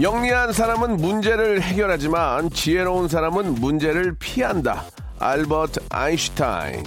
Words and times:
영리한 0.00 0.54
사람은 0.54 0.96
문제를 0.96 1.60
해결하지만 1.60 2.48
지혜로운 2.50 3.06
사람은 3.08 3.56
문제를 3.56 4.14
피한다. 4.18 4.84
알버트 5.18 5.80
아인슈타인. 5.90 6.84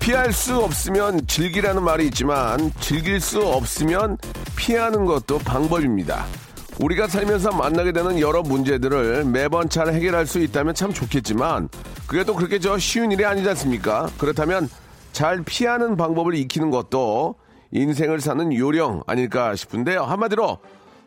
피할 0.00 0.32
수 0.32 0.56
없으면 0.56 1.26
즐기라는 1.26 1.82
말이 1.82 2.06
있지만 2.06 2.72
즐길 2.80 3.20
수 3.20 3.42
없으면 3.42 4.16
피하는 4.56 5.04
것도 5.04 5.38
방법입니다. 5.40 6.24
우리가 6.80 7.08
살면서 7.08 7.50
만나게 7.50 7.92
되는 7.92 8.18
여러 8.20 8.40
문제들을 8.42 9.24
매번 9.24 9.68
잘 9.68 9.92
해결할 9.92 10.26
수 10.26 10.38
있다면 10.38 10.74
참 10.74 10.92
좋겠지만 10.94 11.68
그게 12.06 12.24
또 12.24 12.34
그렇게 12.34 12.58
저 12.58 12.78
쉬운 12.78 13.12
일이 13.12 13.24
아니지 13.24 13.46
않습니까? 13.50 14.08
그렇다면 14.16 14.70
잘 15.16 15.40
피하는 15.42 15.96
방법을 15.96 16.34
익히는 16.34 16.70
것도 16.70 17.36
인생을 17.70 18.20
사는 18.20 18.54
요령 18.54 19.04
아닐까 19.06 19.56
싶은데요. 19.56 20.02
한마디로 20.02 20.58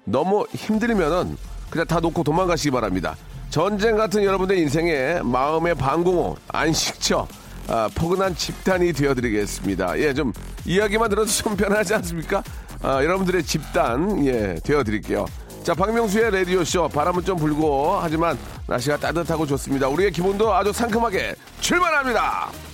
너무 0.03 0.47
힘들면은 0.51 1.37
그냥 1.69 1.85
다 1.85 1.99
놓고 1.99 2.23
도망가시기 2.23 2.71
바랍니다. 2.71 3.15
전쟁 3.51 3.97
같은 3.97 4.23
여러분의 4.23 4.61
인생에 4.61 5.21
마음의 5.21 5.75
방공호 5.75 6.37
안식처 6.47 7.27
아, 7.67 7.87
포근한 7.93 8.33
집단이 8.33 8.93
되어드리겠습니다. 8.93 9.99
예, 9.99 10.11
좀 10.11 10.33
이야기만 10.65 11.07
들어도 11.07 11.29
좀 11.29 11.55
편하지 11.55 11.93
않습니까? 11.93 12.41
아, 12.81 13.03
여러분들의 13.03 13.43
집단 13.43 14.25
예 14.25 14.55
되어드릴게요. 14.63 15.27
자, 15.61 15.75
박명수의 15.75 16.31
라디오 16.31 16.63
쇼. 16.63 16.87
바람은 16.87 17.25
좀 17.25 17.37
불고, 17.37 17.99
하지만 18.01 18.39
날씨가 18.65 18.97
따뜻하고 18.97 19.45
좋습니다. 19.45 19.87
우리의 19.87 20.11
기분도 20.11 20.51
아주 20.51 20.73
상큼하게 20.73 21.35
출발합니다! 21.61 22.68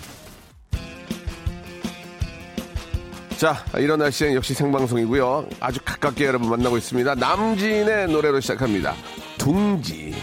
자, 3.38 3.66
이런 3.78 4.00
날씨엔 4.00 4.34
역시 4.34 4.54
생방송이고요. 4.54 5.50
아주 5.60 5.80
가깝게 5.84 6.26
여러분 6.26 6.50
만나고 6.50 6.78
있습니다. 6.78 7.16
남진의 7.16 8.08
노래로 8.08 8.40
시작합니다. 8.40 8.94
둥지. 9.38 10.14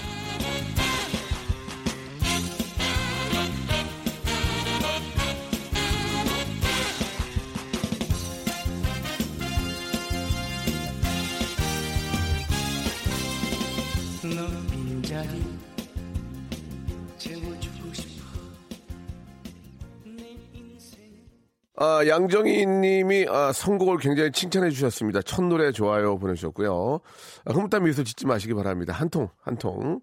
아, 21.77 22.07
양정희 22.07 22.67
님이 22.67 23.27
아, 23.29 23.53
선곡을 23.53 23.99
굉장히 23.99 24.31
칭찬해 24.31 24.71
주셨습니다. 24.71 25.23
첫 25.23 25.43
노래 25.45 25.73
좋아요 25.73 26.19
보내주셨고요. 26.19 27.01
아, 27.47 27.53
흐뭇한 27.53 27.85
미소 27.85 28.05
짓지 28.05 28.27
마시기 28.27 28.55
바랍니다. 28.55 28.93
한 28.93 29.09
통, 29.09 29.29
한 29.41 29.57
통. 29.57 30.01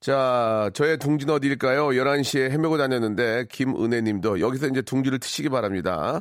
자, 0.00 0.70
저의 0.74 0.98
둥지는 0.98 1.34
어디일까요? 1.34 1.88
11시에 1.88 2.50
헤매고 2.50 2.76
다녔는데, 2.76 3.46
김은혜 3.50 4.02
님도 4.02 4.40
여기서 4.40 4.68
이제 4.68 4.82
둥지를 4.82 5.18
트시기 5.18 5.48
바랍니다. 5.48 6.20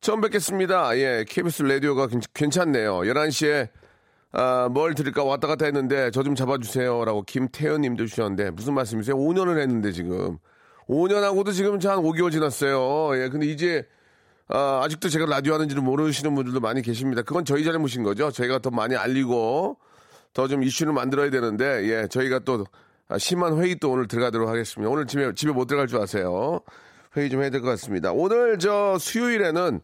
처음 0.00 0.20
뵙겠습니다. 0.20 0.96
예, 0.98 1.24
KBS 1.28 1.64
라디오가 1.64 2.06
괜찮네요. 2.32 3.00
11시에 3.00 3.68
아, 4.30 4.68
뭘 4.70 4.94
드릴까 4.94 5.24
왔다 5.24 5.48
갔다 5.48 5.64
했는데 5.64 6.10
저 6.12 6.22
좀 6.22 6.34
잡아주세요. 6.36 7.04
라고 7.04 7.22
김태현 7.22 7.80
님도 7.80 8.06
주셨는데 8.06 8.50
무슨 8.50 8.74
말씀이세요? 8.74 9.16
5년을 9.16 9.58
했는데 9.58 9.90
지금. 9.90 10.38
5년하고도 10.88 11.52
지금 11.52 11.72
한 11.74 11.80
5개월 11.98 12.32
지났어요. 12.32 13.20
예, 13.22 13.28
근데 13.28 13.46
이제, 13.46 13.86
아, 14.48 14.80
아직도 14.84 15.08
제가 15.08 15.26
라디오 15.26 15.54
하는지를 15.54 15.82
모르시는 15.82 16.34
분들도 16.34 16.60
많이 16.60 16.80
계십니다. 16.82 17.22
그건 17.22 17.44
저희 17.44 17.64
잘못인 17.64 18.02
거죠. 18.02 18.30
저희가 18.30 18.58
더 18.60 18.70
많이 18.70 18.96
알리고 18.96 19.76
더 20.32 20.46
좀 20.48 20.62
이슈를 20.62 20.92
만들어야 20.92 21.30
되는데, 21.30 21.84
예, 21.90 22.06
저희가 22.08 22.40
또 22.40 22.64
심한 23.18 23.58
회의 23.62 23.76
또 23.76 23.90
오늘 23.92 24.06
들어가도록 24.08 24.48
하겠습니다. 24.48 24.90
오늘 24.90 25.06
집에, 25.06 25.32
집에 25.34 25.52
못 25.52 25.66
들어갈 25.66 25.86
줄 25.88 25.98
아세요. 26.00 26.60
회의 27.16 27.28
좀 27.30 27.42
해야 27.42 27.50
될 27.50 27.60
것 27.60 27.68
같습니다. 27.70 28.12
오늘 28.12 28.58
저 28.58 28.96
수요일에는 28.98 29.80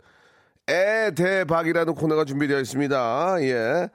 애 0.70 1.10
대박이라는 1.14 1.94
코너가 1.94 2.24
준비되어 2.24 2.60
있습니다. 2.60 3.36
예. 3.42 3.88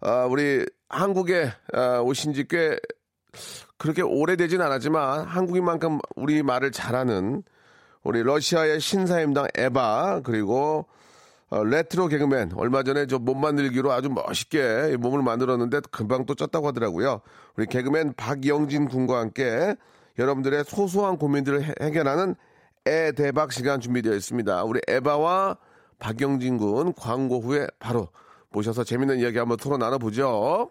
아, 0.00 0.24
우리 0.26 0.64
한국에 0.88 1.52
아, 1.72 2.00
오신 2.00 2.32
지 2.34 2.44
꽤 2.48 2.78
그렇게 3.80 4.02
오래되진 4.02 4.60
않았지만 4.60 5.24
한국인만큼 5.24 6.00
우리 6.14 6.42
말을 6.42 6.70
잘하는 6.70 7.42
우리 8.02 8.22
러시아의 8.22 8.78
신사임당 8.78 9.48
에바 9.56 10.20
그리고 10.22 10.84
어, 11.48 11.64
레트로 11.64 12.08
개그맨 12.08 12.52
얼마 12.56 12.82
전에 12.82 13.06
저 13.06 13.18
몸 13.18 13.40
만들기로 13.40 13.90
아주 13.90 14.10
멋있게 14.10 14.98
몸을 14.98 15.22
만들었는데 15.22 15.80
금방 15.90 16.26
또 16.26 16.34
쪘다고 16.34 16.64
하더라고요. 16.64 17.22
우리 17.56 17.64
개그맨 17.64 18.12
박영진 18.18 18.86
군과 18.86 19.18
함께 19.18 19.74
여러분들의 20.18 20.64
소소한 20.64 21.16
고민들을 21.16 21.64
해, 21.64 21.72
해결하는 21.80 22.34
애 22.86 23.12
대박 23.12 23.50
시간 23.50 23.80
준비되어 23.80 24.12
있습니다. 24.12 24.62
우리 24.64 24.80
에바와 24.88 25.56
박영진 25.98 26.58
군 26.58 26.92
광고 26.92 27.40
후에 27.40 27.66
바로 27.78 28.08
모셔서 28.50 28.84
재밌는 28.84 29.20
이야기 29.20 29.38
한번 29.38 29.56
토론 29.56 29.80
나눠보죠. 29.80 30.70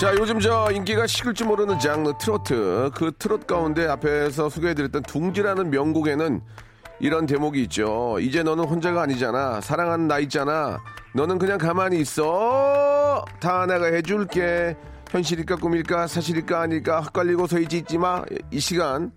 자, 0.00 0.14
요즘 0.18 0.40
저 0.40 0.70
인기가 0.72 1.06
식을 1.06 1.34
줄 1.34 1.48
모르는 1.48 1.78
장르 1.78 2.10
트로트. 2.18 2.90
그 2.94 3.12
트로트 3.18 3.44
가운데 3.44 3.86
앞에서 3.86 4.48
소개해드렸던 4.48 5.02
둥지라는 5.02 5.68
명곡에는 5.68 6.40
이런 7.00 7.26
대목이 7.26 7.64
있죠. 7.64 8.16
이제 8.18 8.42
너는 8.42 8.64
혼자가 8.64 9.02
아니잖아. 9.02 9.60
사랑하는 9.60 10.08
나 10.08 10.18
있잖아. 10.20 10.82
너는 11.14 11.38
그냥 11.38 11.58
가만히 11.58 12.00
있어. 12.00 13.22
다 13.40 13.66
내가 13.66 13.88
해줄게. 13.88 14.74
현실일까 15.10 15.56
꿈일까 15.56 16.06
사실일까 16.06 16.58
아닐까 16.58 17.02
헛갈리고 17.02 17.46
서 17.46 17.58
있지 17.58 17.98
마. 17.98 18.22
이 18.50 18.58
시간 18.58 19.12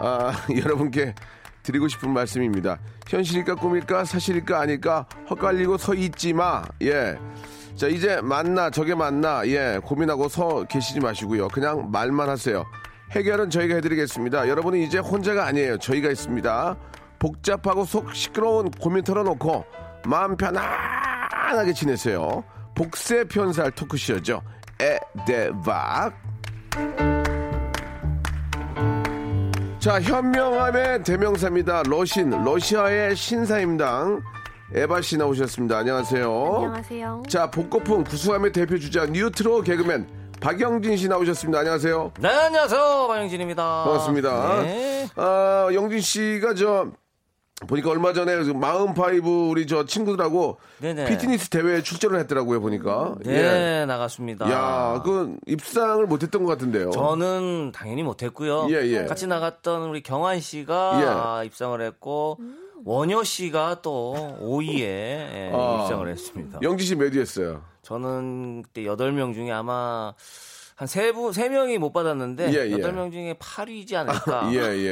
아, 0.00 0.32
여러분께 0.50 1.14
드리고 1.62 1.86
싶은 1.86 2.10
말씀입니다. 2.10 2.80
현실일까 3.06 3.54
꿈일까 3.54 4.04
사실일까 4.04 4.58
아닐까 4.58 5.06
헛갈리고 5.30 5.78
서 5.78 5.94
있지 5.94 6.32
마. 6.32 6.64
예. 6.82 7.16
자, 7.76 7.88
이제 7.88 8.22
만나, 8.22 8.70
저게 8.70 8.94
만나, 8.94 9.46
예, 9.46 9.78
고민하고 9.84 10.30
서 10.30 10.64
계시지 10.64 11.00
마시고요. 11.00 11.48
그냥 11.48 11.90
말만 11.90 12.26
하세요. 12.26 12.64
해결은 13.10 13.50
저희가 13.50 13.74
해드리겠습니다. 13.76 14.48
여러분은 14.48 14.78
이제 14.78 14.98
혼자가 14.98 15.44
아니에요. 15.44 15.76
저희가 15.76 16.10
있습니다. 16.10 16.76
복잡하고 17.18 17.84
속 17.84 18.14
시끄러운 18.14 18.70
고민 18.70 19.04
털어놓고 19.04 19.64
마음 20.06 20.36
편안하게 20.38 21.74
지내세요. 21.74 22.44
복세 22.74 23.24
편살 23.24 23.72
토크쇼죠. 23.72 24.40
에데박. 24.80 26.14
자, 29.78 30.00
현명함의 30.00 31.04
대명사입니다. 31.04 31.82
러신, 31.86 32.30
러시아의 32.30 33.14
신사임당. 33.14 34.22
에바 34.74 35.00
씨 35.00 35.16
나오셨습니다. 35.16 35.78
안녕하세요. 35.78 36.54
안녕하세요. 36.56 37.22
자, 37.28 37.50
복고풍 37.50 38.04
구수함의 38.04 38.52
대표 38.52 38.78
주자 38.78 39.06
뉴트로 39.06 39.62
개그맨 39.62 40.06
박영진 40.40 40.96
씨 40.96 41.08
나오셨습니다. 41.08 41.60
안녕하세요. 41.60 42.12
네, 42.20 42.28
안녕하세요. 42.28 43.06
박영진입니다. 43.08 43.84
반갑습니다. 43.84 44.62
네. 44.62 45.08
아, 45.14 45.68
영진 45.72 46.00
씨가 46.00 46.54
저 46.54 46.88
보니까 47.68 47.90
얼마 47.90 48.12
전에 48.12 48.36
그 48.36 48.50
마흔파이브 48.50 49.48
우리 49.48 49.66
저 49.66 49.86
친구들하고 49.86 50.58
네네. 50.80 51.06
피트니스 51.06 51.48
대회에 51.48 51.82
출전을 51.82 52.18
했더라고요, 52.20 52.60
보니까. 52.60 53.14
네, 53.24 53.86
나갔습니다. 53.86 54.46
예. 54.48 54.52
야, 54.52 55.02
그 55.04 55.36
입상을 55.46 56.04
못 56.06 56.22
했던 56.22 56.44
것 56.44 56.50
같은데요. 56.50 56.90
저는 56.90 57.72
당연히 57.72 58.02
못했고요. 58.02 58.66
예, 58.70 58.84
예. 58.88 59.04
같이 59.06 59.26
나갔던 59.26 59.88
우리 59.88 60.02
경환 60.02 60.40
씨가 60.40 61.00
예. 61.00 61.06
아, 61.06 61.42
입상을 61.44 61.80
했고 61.80 62.36
원효 62.84 63.24
씨가 63.24 63.82
또 63.82 64.36
5위에 64.40 64.80
예, 64.80 65.50
아. 65.52 65.82
입상을 65.82 66.08
했습니다. 66.08 66.58
영진 66.62 66.86
씨몇 66.86 67.12
위였어요? 67.14 67.62
저는 67.82 68.62
그때 68.62 68.82
8명 68.82 69.34
중에 69.34 69.50
아마 69.52 70.12
한세 70.76 71.10
분, 71.12 71.32
세 71.32 71.48
명이 71.48 71.78
못 71.78 71.90
받았는데 71.94 72.52
예, 72.52 72.66
예. 72.66 72.70
여덟 72.72 72.92
명 72.92 73.10
중에 73.10 73.32
8위지 73.40 73.94
않을까. 73.94 74.50
예, 74.52 74.58
예. 74.58 74.86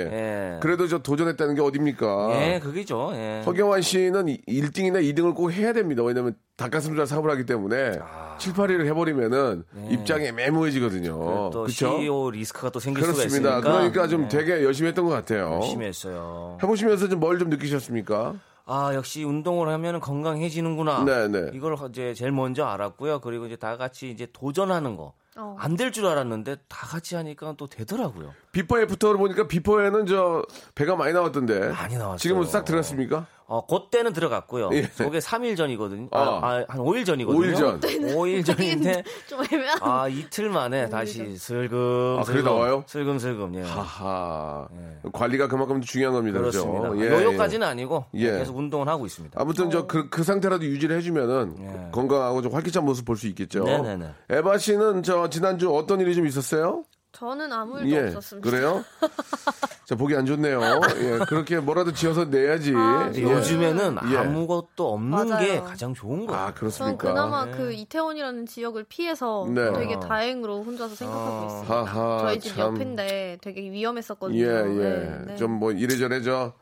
예. 0.56 0.58
그래도 0.62 0.88
저 0.88 0.96
도전했다는 0.98 1.54
게 1.54 1.60
어딥니까? 1.60 2.30
예, 2.54 2.58
그게죠. 2.58 3.10
예. 3.12 3.42
허경환 3.44 3.82
씨는 3.82 4.24
1등이나 4.48 5.02
2등을 5.14 5.34
꼭 5.34 5.52
해야 5.52 5.74
됩니다. 5.74 6.02
왜냐면 6.02 6.36
닭가슴살 6.56 7.06
사업을 7.06 7.30
하기 7.32 7.44
때문에 7.44 7.98
아. 8.00 8.34
7, 8.38 8.54
8위를 8.54 8.86
해버리면은 8.86 9.64
입장이 9.90 10.24
애매모호해지거든요. 10.28 11.18
네. 11.18 11.50
또 11.52 11.62
그렇죠? 11.64 11.98
CEO 11.98 12.30
리스크가 12.30 12.70
또 12.70 12.80
생길 12.80 13.04
수가 13.04 13.16
그렇습니다. 13.18 13.50
있으니까. 13.58 13.60
그러니까 13.78 14.08
좀 14.08 14.24
예. 14.24 14.28
되게 14.28 14.64
열심히 14.64 14.88
했던 14.88 15.04
것 15.04 15.10
같아요. 15.10 15.58
열심히 15.60 15.84
했어요. 15.84 16.56
해보시면서 16.62 17.08
좀 17.08 17.20
뭘 17.20 17.38
좀 17.38 17.50
느끼셨습니까? 17.50 18.34
아 18.64 18.92
역시 18.94 19.22
운동을 19.22 19.68
하면 19.68 20.00
건강해지는구나. 20.00 21.04
네, 21.04 21.28
네. 21.28 21.50
이걸 21.52 21.76
이제 21.90 22.14
제일 22.14 22.32
먼저 22.32 22.64
알았고요. 22.64 23.20
그리고 23.20 23.44
이제 23.44 23.56
다 23.56 23.76
같이 23.76 24.08
이제 24.10 24.26
도전하는 24.32 24.96
거. 24.96 25.12
어. 25.36 25.56
안될 25.58 25.92
줄 25.92 26.06
알았는데 26.06 26.56
다 26.68 26.86
같이 26.86 27.16
하니까 27.16 27.54
또 27.56 27.66
되더라고요. 27.66 28.32
before 28.52 28.80
after를 28.80 29.18
보니까 29.18 29.48
before에는 29.48 30.06
저 30.06 30.44
배가 30.74 30.94
많이 30.96 31.12
나왔던데. 31.12 31.68
많이 31.70 31.96
나왔어요. 31.96 32.18
지금은 32.18 32.46
싹 32.46 32.64
들어갔습니까? 32.64 33.26
어, 33.46 33.66
그때는 33.66 34.12
들어갔고요. 34.14 34.70
예. 34.72 34.90
저게 34.96 35.18
3일 35.18 35.56
전이거든요. 35.56 36.08
아. 36.12 36.18
아, 36.18 36.46
아, 36.46 36.64
한 36.66 36.80
5일 36.80 37.04
전이거든요. 37.04 37.40
5일 37.42 37.56
전. 37.58 37.80
5일 37.80 38.44
전인데 38.46 39.04
좀 39.28 39.40
애매한. 39.52 39.78
아, 39.82 40.08
이틀 40.08 40.48
만에 40.48 40.88
다시 40.88 41.36
슬금 41.36 42.16
아, 42.20 42.22
그래 42.24 42.42
나와요? 42.42 42.84
슬금슬금 42.86 43.54
예. 43.56 43.62
하하. 43.62 44.66
관리가 45.12 45.48
그만큼 45.48 45.82
중요한 45.82 46.14
겁니다. 46.14 46.38
그렇습니다. 46.40 46.88
그죠? 46.90 47.04
예, 47.04 47.10
요요까지는 47.10 47.66
아니고 47.66 48.06
예. 48.14 48.30
계속 48.38 48.56
운동을 48.56 48.88
하고 48.88 49.04
있습니다. 49.04 49.38
아무튼 49.40 49.68
저그 49.70 50.08
그 50.08 50.22
상태라도 50.22 50.64
유지를 50.64 50.96
해 50.96 51.02
주면은 51.02 51.54
예. 51.60 51.90
건강하고 51.92 52.40
좀 52.42 52.52
활기찬 52.52 52.84
모습 52.84 53.04
볼 53.04 53.14
수 53.14 53.26
있겠죠. 53.28 53.62
네네네. 53.64 54.08
에바 54.30 54.58
씨는 54.58 55.02
저 55.04 55.28
지난주 55.30 55.72
어떤 55.72 56.00
일이 56.00 56.14
좀 56.16 56.26
있었어요? 56.26 56.82
저는 57.14 57.52
아무 57.52 57.78
일도 57.80 57.96
예, 57.96 58.06
없었습니다. 58.08 58.50
그래요? 58.50 58.84
자 59.86 59.94
보기 59.94 60.16
안 60.16 60.26
좋네요. 60.26 60.60
예, 60.98 61.18
그렇게 61.28 61.60
뭐라도 61.60 61.92
지어서 61.92 62.24
내야지. 62.24 62.72
아, 62.74 63.10
예. 63.14 63.22
요즘에는 63.22 63.98
예. 64.10 64.16
아무것도 64.16 64.92
없는 64.92 65.28
맞아요. 65.28 65.38
게 65.46 65.60
가장 65.60 65.94
좋은 65.94 66.26
거예요. 66.26 66.40
아 66.40 66.44
저는 66.46 66.54
그렇습니까? 66.54 67.08
그나마 67.08 67.46
그 67.46 67.72
이태원이라는 67.72 68.46
지역을 68.46 68.84
피해서 68.88 69.46
네. 69.48 69.72
되게 69.72 69.94
어. 69.94 70.00
다행으로 70.00 70.62
혼자서 70.64 70.94
생각하고 70.94 71.46
있습니다. 71.46 71.74
하하, 71.74 72.18
저희 72.22 72.40
집 72.40 72.56
참. 72.56 72.74
옆인데 72.74 73.38
되게 73.40 73.60
위험했었거든요. 73.70 74.42
예, 74.42 74.46
예. 74.46 74.52
네, 74.52 75.18
네. 75.26 75.36
좀뭐 75.36 75.72
이래저래 75.72 76.20
저 76.20 76.52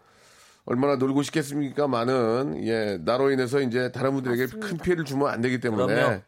얼마나 0.65 0.97
놀고 0.97 1.23
싶겠습니까? 1.23 1.89
많은 1.89 2.61
예 2.67 2.99
나로 3.01 3.31
인해서 3.31 3.61
이제 3.61 3.91
다른 3.91 4.13
분들에게 4.15 4.43
맞습니다. 4.43 4.69
큰 4.69 4.79
피해를 4.79 5.05
주면 5.05 5.29
안 5.29 5.41
되기 5.41 5.61
때문에 5.61 5.95
그럼요. 5.95 6.21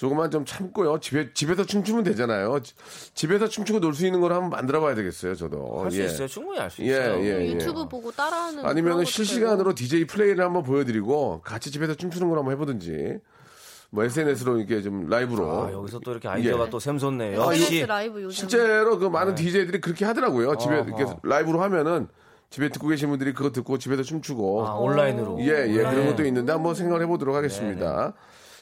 조금만 0.00 0.30
좀 0.30 0.46
참고요. 0.46 0.98
집에 0.98 1.30
집에서 1.34 1.62
춤추면 1.62 2.04
되잖아요. 2.04 2.58
지- 2.60 2.72
집에서 3.12 3.46
춤추고 3.46 3.80
놀 3.80 3.92
수 3.92 4.06
있는 4.06 4.22
걸 4.22 4.32
한번 4.32 4.48
만들어봐야 4.48 4.94
되겠어요. 4.94 5.34
저도 5.34 5.82
할수 5.82 6.00
예. 6.00 6.06
있어요. 6.06 6.26
충분히 6.26 6.58
할수 6.58 6.80
예, 6.80 6.86
있어요. 6.86 7.20
예, 7.22 7.26
예. 7.42 7.52
유튜브 7.52 7.86
보고 7.86 8.10
따라하는 8.10 8.62
것도 8.62 9.04
실시간으로. 9.04 9.74
DJ 9.74 10.06
플레이를 10.06 10.42
한번 10.42 10.62
보여드리고 10.62 11.42
같이 11.44 11.70
집에서 11.70 11.92
춤추는 11.94 12.30
걸 12.30 12.38
한번 12.38 12.54
해보든지 12.54 13.18
뭐 13.90 14.02
SNS로 14.04 14.56
이렇게 14.56 14.80
좀 14.80 15.06
라이브로 15.06 15.64
아, 15.64 15.70
여기서 15.70 15.98
또 16.02 16.12
이렇게 16.12 16.28
아이디어가 16.28 16.64
예. 16.64 16.70
또 16.70 16.78
샘솟네요. 16.80 17.42
아, 17.42 17.52
SNS 17.52 17.74
역시 17.74 17.86
라이브 17.86 18.22
요즘 18.22 18.30
실제로 18.30 18.98
그 18.98 19.04
많은 19.04 19.34
DJ들이 19.34 19.82
그렇게 19.82 20.06
하더라고요. 20.06 20.56
집에. 20.56 20.76
이렇게 20.76 21.04
라이브로 21.24 21.60
하면은 21.60 22.08
집에 22.48 22.70
듣고 22.70 22.88
계신 22.88 23.10
분들이 23.10 23.34
그거 23.34 23.52
듣고 23.52 23.76
집에서 23.76 24.02
춤추고 24.02 24.66
아, 24.66 24.76
온라인으로. 24.76 25.40
예, 25.42 25.66
예, 25.68 25.74
그런 25.76 25.94
네. 25.96 26.06
것도 26.06 26.24
있는데 26.24 26.52
한번 26.52 26.74
생각을 26.74 27.02
해보도록 27.02 27.36
하겠습니다. 27.36 28.14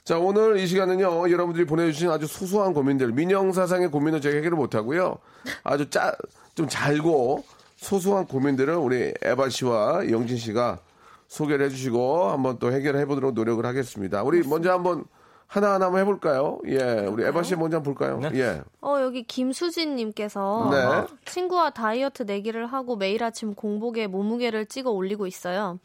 자, 0.08 0.19
오늘 0.19 0.56
이 0.56 0.66
시간은요, 0.66 1.31
여러분들이 1.31 1.66
보내주신 1.66 2.08
아주 2.08 2.26
소소한 2.26 2.72
고민들, 2.72 3.12
민영사상의 3.12 3.90
고민은 3.90 4.22
저희가 4.22 4.38
해결을 4.38 4.56
못하고요. 4.56 5.19
아주 5.62 5.90
짜, 5.90 6.16
좀 6.55 6.66
잘고 6.66 7.44
소소한 7.76 8.26
고민들을 8.26 8.75
우리 8.75 9.12
에바 9.20 9.50
씨와 9.50 10.10
영진 10.10 10.38
씨가 10.38 10.78
소개를 11.26 11.66
해주시고 11.66 12.31
한번 12.31 12.58
또 12.58 12.72
해결해 12.72 13.05
보도록 13.05 13.34
노력을 13.34 13.66
하겠습니다. 13.66 14.22
우리 14.22 14.40
먼저 14.49 14.72
한번 14.72 15.05
하나하나 15.46 15.84
한번 15.87 16.00
해볼까요? 16.00 16.58
예, 16.69 17.04
우리 17.06 17.25
에바 17.25 17.43
씨 17.43 17.54
먼저 17.54 17.76
한번 17.76 17.94
볼까요? 17.94 18.19
네. 18.19 18.31
예. 18.40 18.62
어 18.81 18.96
여기 19.02 19.25
김수진님께서 19.25 20.69
네. 20.70 21.16
친구와 21.26 21.69
다이어트 21.69 22.22
내기를 22.22 22.64
하고 22.66 22.96
매일 22.96 23.22
아침 23.22 23.54
공복에 23.54 24.06
몸무게를 24.06 24.64
찍어 24.64 24.90
올리고 24.90 25.26
있어요. 25.26 25.78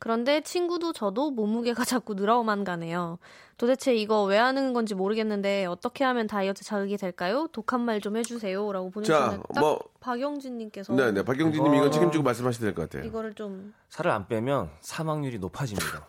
그런데 0.00 0.40
친구도 0.40 0.92
저도 0.92 1.30
몸무게가 1.30 1.84
자꾸 1.86 2.14
늘어만 2.14 2.64
가네요. 2.64 3.18
도대체 3.56 3.94
이거 3.94 4.24
왜 4.24 4.38
하는 4.38 4.72
건지 4.72 4.94
모르겠는데 4.94 5.66
어떻게 5.66 6.02
하면 6.04 6.26
다이어트 6.26 6.64
자극이 6.64 6.96
될까요? 6.96 7.46
독한 7.52 7.82
말 7.82 8.00
좀 8.00 8.16
해주세요라고 8.16 8.90
보내주셨는데 8.90 9.42
딱 9.54 9.60
뭐- 9.60 9.78
박영진님께서 10.00 10.94
네, 10.94 11.12
네. 11.12 11.22
박경진님 11.22 11.74
이건 11.74 11.88
어. 11.88 11.90
책임지고 11.90 12.24
말씀하셔야 12.24 12.60
될 12.60 12.74
것 12.74 12.88
같아요. 12.90 13.06
이거를 13.06 13.34
좀 13.34 13.72
살을 13.90 14.10
안 14.10 14.26
빼면 14.26 14.70
사망률이 14.80 15.38
높아집니다. 15.38 16.08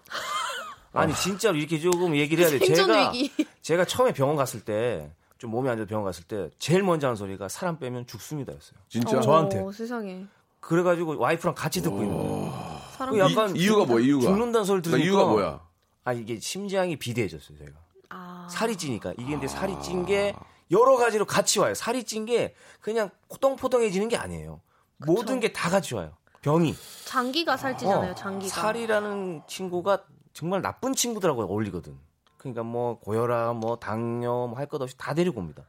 아니 0.94 1.14
진짜로 1.14 1.58
이렇게 1.58 1.78
조금 1.80 2.16
얘기를 2.16 2.44
해야 2.44 2.52
돼. 2.58 2.66
생존 2.66 2.88
제가 2.88 3.12
위기. 3.12 3.46
제가 3.62 3.86
처음에 3.86 4.14
병원 4.14 4.36
갔을 4.36 4.62
때 4.62 5.12
좀 5.38 5.50
몸이 5.50 5.68
안 5.70 5.76
좋아 5.78 5.88
병원 5.88 6.06
갔을 6.06 6.24
때 6.26 6.52
제일 6.60 6.84
먼저 6.84 7.08
하는 7.08 7.16
소리가 7.16 7.50
살안 7.50 7.80
빼면 7.80 8.06
죽습니다였어요. 8.06 8.78
진짜? 8.90 9.18
어, 9.18 9.22
저한테. 9.22 9.66
세상에 9.74 10.26
그래가지고 10.60 11.18
와이프랑 11.18 11.56
같이 11.56 11.82
듣고 11.82 12.04
있는 12.04 12.16
거예요. 12.16 12.81
사람 13.02 13.16
그 13.16 13.20
약간 13.20 13.56
이, 13.56 13.66
유가 13.66 13.86
뭐야, 13.86 14.04
이유가? 14.04 14.28
죽는다는 14.28 14.66
소리 14.66 14.82
그러니까 14.82 14.98
들으니까 14.98 15.06
이유가 15.06 15.32
뭐야? 15.32 15.62
아 16.04 16.14
이게 16.14 16.40
심장이 16.40 16.96
비대해졌어요 16.98 17.58
제가. 17.58 17.72
아, 18.10 18.48
살이 18.52 18.76
찌니까 18.76 19.14
이게 19.18 19.32
근데 19.32 19.48
살이 19.48 19.74
찐 19.82 20.06
게 20.06 20.36
여러 20.72 20.98
가지로 20.98 21.26
같이 21.26 21.60
와요. 21.60 21.74
살이 21.74 22.04
찐 22.04 22.26
게 22.26 22.54
그냥 22.80 23.10
포동포동해지는 23.30 24.08
게 24.08 24.18
아니에요. 24.18 24.62
모든 24.98 25.40
게 25.40 25.52
다 25.52 25.70
같이 25.70 25.96
와요. 25.96 26.14
병이. 26.42 26.76
장기가 27.06 27.58
살찌잖아요. 27.58 28.12
어, 28.12 28.16
장기가. 28.16 28.54
살이라는 28.54 29.42
친구가 29.48 30.04
정말 30.34 30.62
나쁜 30.62 30.94
친구들하고 30.94 31.44
어울리거든. 31.44 31.98
그러니까 32.38 32.64
뭐 32.64 33.00
고혈압, 33.00 33.56
뭐 33.58 33.78
당뇨, 33.78 34.48
뭐 34.48 34.58
할 34.58 34.68
것 34.68 34.82
없이 34.82 34.96
다 34.98 35.14
데리고 35.14 35.40
옵니다. 35.40 35.64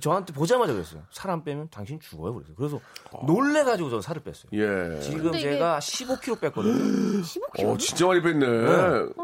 저한테 0.00 0.32
보자마자 0.32 0.72
그랬어요. 0.72 1.02
살안 1.10 1.44
빼면 1.44 1.68
당신 1.70 1.98
죽어요. 2.00 2.34
그랬어요. 2.34 2.54
그래서 2.56 2.80
놀래가지고 3.26 3.90
저 3.90 4.00
살을 4.00 4.22
뺐어요. 4.22 4.50
예. 4.52 5.00
지금 5.00 5.32
제가 5.32 5.78
15kg 5.78 6.40
뺐거든요. 6.40 7.22
15kg. 7.22 7.66
어, 7.66 7.76
진짜 7.78 8.06
많이 8.06 8.20
뺐네. 8.22 8.46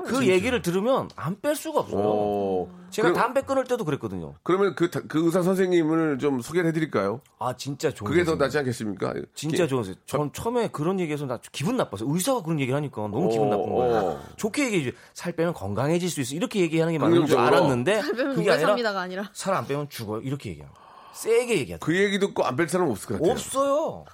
그 0.07 0.27
얘기를 0.27 0.61
들으면 0.63 1.09
안 1.17 1.41
뺄 1.41 1.55
수가 1.57 1.81
없어요. 1.81 2.01
어. 2.05 2.84
제가 2.95 3.09
그럼- 3.09 3.21
담배 3.21 3.41
끊을 3.43 3.65
때도 3.65 3.85
그랬거든요. 3.85 4.35
그러면 4.45 4.75
그, 4.77 4.89
다- 4.91 5.01
그 5.09 5.25
의사 5.25 5.43
선생님을 5.43 6.19
좀 6.19 6.41
소개를 6.41 6.69
해드릴까요? 6.69 7.21
아 7.41 7.57
진짜 7.57 7.91
좋은 7.91 8.09
그게 8.09 8.21
더 8.23 8.31
선생님. 8.33 8.39
낫지 8.45 8.59
않겠습니까? 8.59 9.15
진짜 9.35 9.67
좋은 9.67 9.83
선생님. 9.83 10.01
전 10.07 10.33
처음에 10.33 10.69
그런 10.69 11.01
얘기해서 11.01 11.27
나 11.27 11.41
기분 11.51 11.77
나빴어요. 11.77 12.09
의사가 12.13 12.43
그런 12.43 12.61
얘기를 12.61 12.77
하니까 12.77 13.03
너무 13.03 13.29
기분 13.31 13.51
나쁜 13.51 13.73
거예요. 13.75 13.95
어. 13.97 14.21
좋게 14.37 14.67
얘기해 14.67 14.91
줘. 14.93 14.97
살 15.13 15.33
빼면 15.33 15.55
건강해질 15.55 16.09
수 16.09 16.21
있어. 16.21 16.35
이렇게 16.37 16.61
얘기하는 16.61 16.93
게 16.93 16.99
맞는 16.99 17.27
줄 17.27 17.37
긍정적으로. 17.37 17.57
알았는데 17.57 18.03
빼면 18.17 18.35
그게 18.37 18.51
아니라 18.53 19.01
아니라. 19.01 19.31
살 19.33 19.55
안 19.55 19.67
빼면 19.67 19.89
죽어요. 19.89 20.21
이렇게 20.21 20.51
거예요. 20.51 20.71
세게 21.15 21.59
얘기하죠. 21.59 21.85
그 21.85 21.97
얘기 21.97 22.19
듣고 22.19 22.45
안 22.45 22.55
뺄 22.57 22.69
사람 22.69 22.89
없을 22.91 23.09
것 23.09 23.15
같아요. 23.15 23.33
없어요. 23.33 24.05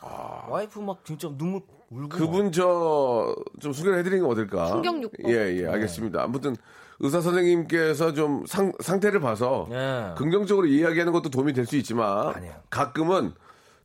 와이프 0.48 0.78
막 0.80 1.04
진짜 1.04 1.28
눈물 1.36 1.60
울고. 1.90 2.08
그분 2.08 2.52
저 2.52 3.34
좀 3.60 3.72
소개를 3.72 3.98
해드리는 3.98 4.22
건 4.22 4.32
어떨까? 4.32 4.66
충격요법. 4.68 5.30
예, 5.30 5.58
예, 5.62 5.66
알겠습니다. 5.66 6.22
아무튼 6.22 6.56
의사 7.00 7.20
선생님께서 7.20 8.12
좀 8.12 8.44
상, 8.46 8.72
상태를 8.80 9.20
봐서 9.20 9.66
예. 9.70 10.14
긍정적으로 10.16 10.66
이야기하는 10.66 11.12
것도 11.12 11.30
도움이 11.30 11.52
될 11.54 11.66
수 11.66 11.76
있지만 11.76 12.28
아니에요. 12.34 12.54
가끔은 12.70 13.32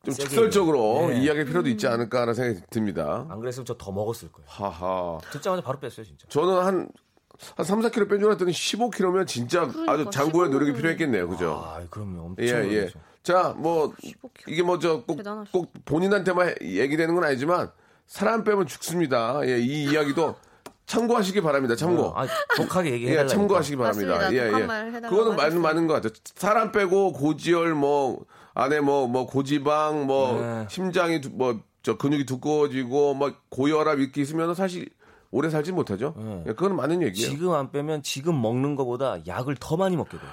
좀 0.03 0.13
직설적으로. 0.13 1.07
네. 1.09 1.21
이야기할 1.21 1.45
필요도 1.45 1.69
있지 1.69 1.87
않을까라는 1.87 2.33
생각이 2.33 2.61
듭니다. 2.69 3.25
안 3.29 3.39
그랬으면 3.39 3.65
저 3.65 3.75
더 3.77 3.91
먹었을 3.91 4.31
거예요. 4.31 4.47
하하. 4.49 5.17
듣자마자 5.31 5.61
바로 5.63 5.79
뺐어요, 5.79 6.05
진짜. 6.05 6.27
저는 6.27 6.53
한, 6.63 6.89
한 7.55 7.65
3, 7.65 7.79
4kg 7.81 8.09
뺀 8.09 8.19
줄 8.19 8.27
알았더니 8.29 8.51
15kg면 8.51 9.25
진짜 9.27 9.61
아주 9.63 9.73
그러니까, 9.73 10.09
장부의 10.11 10.49
노력이 10.49 10.71
15kg 10.71 10.73
는. 10.73 10.77
필요했겠네요. 10.81 11.27
그죠? 11.29 11.63
아, 11.65 11.81
그럼요. 11.89 12.21
엄청 12.25 12.45
예, 12.45 12.51
예. 12.71 12.89
자, 13.23 13.55
뭐, 13.57 13.93
15kg. 13.93 14.29
이게 14.47 14.61
뭐, 14.61 14.77
저, 14.77 15.01
꼭. 15.03 15.19
꼭 15.51 15.71
본인한테만 15.85 16.55
얘기되는 16.61 17.15
건 17.15 17.23
아니지만, 17.23 17.71
사람 18.05 18.43
빼면 18.43 18.67
죽습니다. 18.67 19.39
예, 19.47 19.57
이 19.57 19.85
이야기도 19.85 20.35
참고하시기 20.85 21.41
바랍니다. 21.41 21.75
참고. 21.75 22.13
아, 22.15 22.27
독하게 22.55 22.91
얘기해달라. 22.91 23.23
예, 23.23 23.27
참고하시기 23.27 23.77
바랍니다. 23.77 24.15
맞습니다. 24.15 24.33
예, 24.33 24.47
예. 24.47 24.51
그거는 24.51 24.67
맞는, 24.67 25.39
하셨습니다. 25.39 25.59
맞는 25.67 25.87
것 25.87 25.93
같아요. 25.95 26.13
사람 26.35 26.71
빼고 26.71 27.13
고지혈 27.13 27.73
뭐 27.73 28.25
안에 28.53 28.79
뭐뭐 28.81 29.27
고지방 29.27 30.05
뭐 30.05 30.41
네. 30.41 30.67
심장이 30.69 31.19
뭐 31.31 31.59
저 31.85 31.97
근육이 31.97 32.25
두꺼워지고 32.25 33.13
막 33.13 33.43
고혈압 33.49 33.99
이렇게 33.99 34.19
있으면 34.23 34.55
사실 34.55 34.89
오래 35.29 35.51
살지 35.51 35.71
못하죠. 35.71 36.15
예, 36.47 36.53
그거는 36.53 36.75
맞는 36.75 37.03
얘기예요. 37.03 37.29
지금 37.29 37.51
안 37.53 37.71
빼면 37.71 38.01
지금 38.01 38.41
먹는 38.41 38.75
것보다 38.75 39.19
약을 39.27 39.55
더 39.59 39.77
많이 39.77 39.95
먹게 39.95 40.17
돼요. 40.17 40.29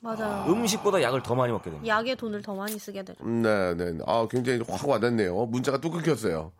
맞아요. 0.00 0.44
음식보다 0.48 1.02
약을 1.02 1.24
더 1.24 1.34
많이 1.34 1.52
먹게 1.52 1.70
됩니다. 1.70 1.88
약에 1.88 2.14
돈을 2.14 2.40
더 2.40 2.54
많이 2.54 2.78
쓰게 2.78 3.02
되죠. 3.02 3.18
음, 3.24 3.42
네, 3.42 3.74
네. 3.74 3.98
아, 4.06 4.28
굉장히 4.30 4.60
확 4.68 4.88
와닿네요. 4.88 5.46
문자가 5.46 5.78
뚝 5.78 5.90
끊겼어요. 5.90 6.52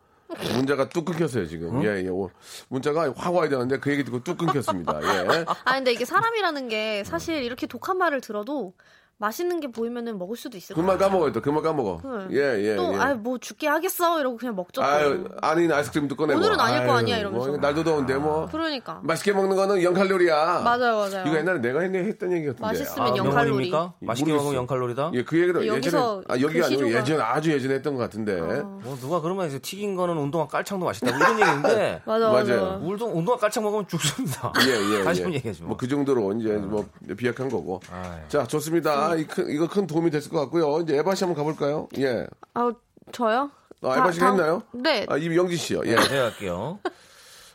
문자가 0.54 0.88
뚝 0.88 1.04
끊겼어요, 1.04 1.46
지금. 1.46 1.82
예, 1.84 2.04
예. 2.04 2.08
오, 2.08 2.30
문자가 2.68 3.12
확 3.16 3.34
와야 3.34 3.48
되는데 3.48 3.78
그 3.78 3.90
얘기 3.90 4.04
듣고 4.04 4.22
뚝 4.22 4.38
끊겼습니다. 4.38 5.00
예. 5.02 5.44
아 5.64 5.74
근데 5.74 5.92
이게 5.92 6.04
사람이라는 6.04 6.68
게 6.68 7.04
사실 7.04 7.42
이렇게 7.42 7.66
독한 7.66 7.98
말을 7.98 8.20
들어도 8.20 8.74
맛있는 9.18 9.60
게 9.60 9.68
보이면은 9.68 10.18
먹을 10.18 10.36
수도 10.36 10.58
있을 10.58 10.76
것 10.76 10.80
그만. 10.82 10.98
까먹어요, 10.98 11.32
또. 11.32 11.40
그만 11.40 11.62
까먹어. 11.62 12.00
네. 12.28 12.36
예, 12.36 12.72
예. 12.72 12.76
또 12.76 12.92
예. 12.92 12.98
아뭐 12.98 13.38
죽게 13.38 13.66
하겠어 13.66 14.20
이러고 14.20 14.36
그냥 14.36 14.54
먹죠. 14.54 14.82
또. 14.82 14.86
아유, 14.86 15.24
아닌 15.40 15.72
아이스크림도 15.72 16.16
꺼내고. 16.16 16.38
오늘은 16.38 16.60
아닐 16.60 16.80
거 16.86 16.92
아유, 16.92 16.98
아니야, 16.98 17.16
이러면서. 17.18 17.48
뭐, 17.48 17.56
날도 17.56 17.82
더운데 17.82 18.14
뭐. 18.16 18.46
그러니까 18.52 19.00
맛있게 19.02 19.32
먹는 19.32 19.56
거는 19.56 19.76
0칼로리야. 19.76 20.62
맞아요, 20.62 20.96
맞아요. 20.96 21.24
이거 21.26 21.36
옛날에 21.38 21.60
내가 21.60 21.80
했네 21.80 22.00
했던 22.00 22.30
얘기 22.32 22.44
같은데. 22.46 22.62
맛있으면 22.62 23.08
아, 23.12 23.16
영- 23.16 23.26
0칼로리. 23.30 23.34
명언입니까? 23.70 23.92
맛있게. 24.00 24.32
먹으면 24.34 24.66
0칼로리다? 24.66 25.14
예, 25.14 25.24
그 25.24 25.40
얘기를 25.40 25.62
예전에 25.62 25.76
여기서 25.78 26.22
아, 26.28 26.38
여기가 26.38 26.66
아니고 26.66 26.92
예전 26.92 27.20
아주 27.22 27.52
예전에 27.52 27.74
했던 27.76 27.94
것 27.94 28.02
같은데. 28.02 28.38
뭐 28.40 28.98
누가 29.00 29.22
그러면 29.22 29.46
이제 29.48 29.58
튀긴 29.58 29.96
거는 29.96 30.14
운동화 30.18 30.46
깔창도 30.46 30.84
맛있다고 30.84 31.16
이런 31.16 31.40
얘기인데 31.40 32.02
맞아 32.04 32.26
맞아요. 32.28 32.42
맞아. 32.42 32.80
울동 32.82 33.16
운동화 33.16 33.38
깔창 33.38 33.62
먹으면 33.64 33.88
죽습니다. 33.88 34.52
예, 34.66 34.98
예. 34.98 35.04
다시 35.04 35.20
예. 35.20 35.24
한번 35.24 35.34
얘기해 35.36 35.54
줘. 35.54 35.64
뭐그 35.64 35.88
정도로 35.88 36.34
이제 36.34 36.48
뭐 36.50 36.84
비약한 37.16 37.48
거고. 37.48 37.80
아이. 37.90 38.18
자, 38.28 38.44
좋습니다. 38.46 39.05
이 39.14 39.26
큰, 39.26 39.48
이거 39.50 39.68
큰 39.68 39.86
도움이 39.86 40.10
됐을 40.10 40.30
것 40.30 40.40
같고요. 40.40 40.80
이제 40.80 40.96
에바 40.98 41.14
씨 41.14 41.24
한번 41.24 41.44
가볼까요? 41.44 41.88
예. 41.98 42.26
아 42.54 42.72
저요? 43.12 43.50
아, 43.82 43.88
다- 43.94 43.98
에바 43.98 44.12
씨가 44.12 44.26
다- 44.26 44.32
했나요? 44.32 44.62
네. 44.72 45.06
아, 45.08 45.16
이 45.16 45.36
영진 45.36 45.56
씨요. 45.58 45.82
예. 45.84 45.94
네, 45.94 46.02
제가 46.08 46.24
할게요. 46.24 46.78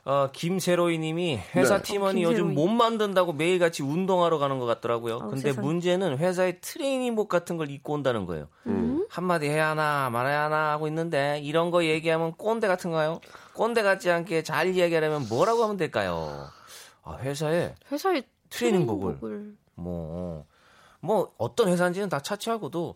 어, 0.03 0.29
김세로이님이 0.34 1.39
회사 1.55 1.77
네. 1.77 1.84
팀원이 1.84 2.25
어, 2.25 2.29
요즘 2.29 2.48
김세로이. 2.50 2.55
몸 2.67 2.75
만든다고 2.77 3.34
매일같이 3.34 3.84
운동하러 3.84 4.39
가는 4.39 4.58
것 4.58 4.65
같더라고요. 4.65 5.20
아우, 5.22 5.29
근데 5.29 5.50
세상에. 5.50 5.63
문제는 5.65 6.17
회사에 6.17 6.58
트레이닝복 6.60 7.29
같은 7.29 7.58
걸 7.58 7.70
입고 7.70 7.93
온다는 7.93 8.25
거예요. 8.25 8.48
음? 8.65 9.05
한마디 9.10 9.48
해야 9.48 9.70
하나 9.70 10.10
말아야 10.10 10.46
하나 10.46 10.72
하고 10.72 10.88
있는데 10.88 11.39
이런 11.43 11.70
거 11.70 11.84
얘기하면 11.84 12.34
꼰대 12.34 12.67
같은가요? 12.67 13.20
꼰대 13.53 13.84
같지 13.84 14.10
않게 14.10 14.41
잘 14.41 14.74
이야기하려면 14.74 15.27
뭐라고 15.29 15.63
하면 15.63 15.77
될까요? 15.77 16.48
아, 17.03 17.17
회사에 17.17 17.75
회사에 17.91 18.24
트레이닝복을. 18.50 19.17
트레이닝복을. 19.20 19.53
뭐, 19.75 20.46
뭐, 21.01 21.34
어떤 21.38 21.67
회사인지는 21.70 22.10
다 22.10 22.20
차치하고도, 22.22 22.96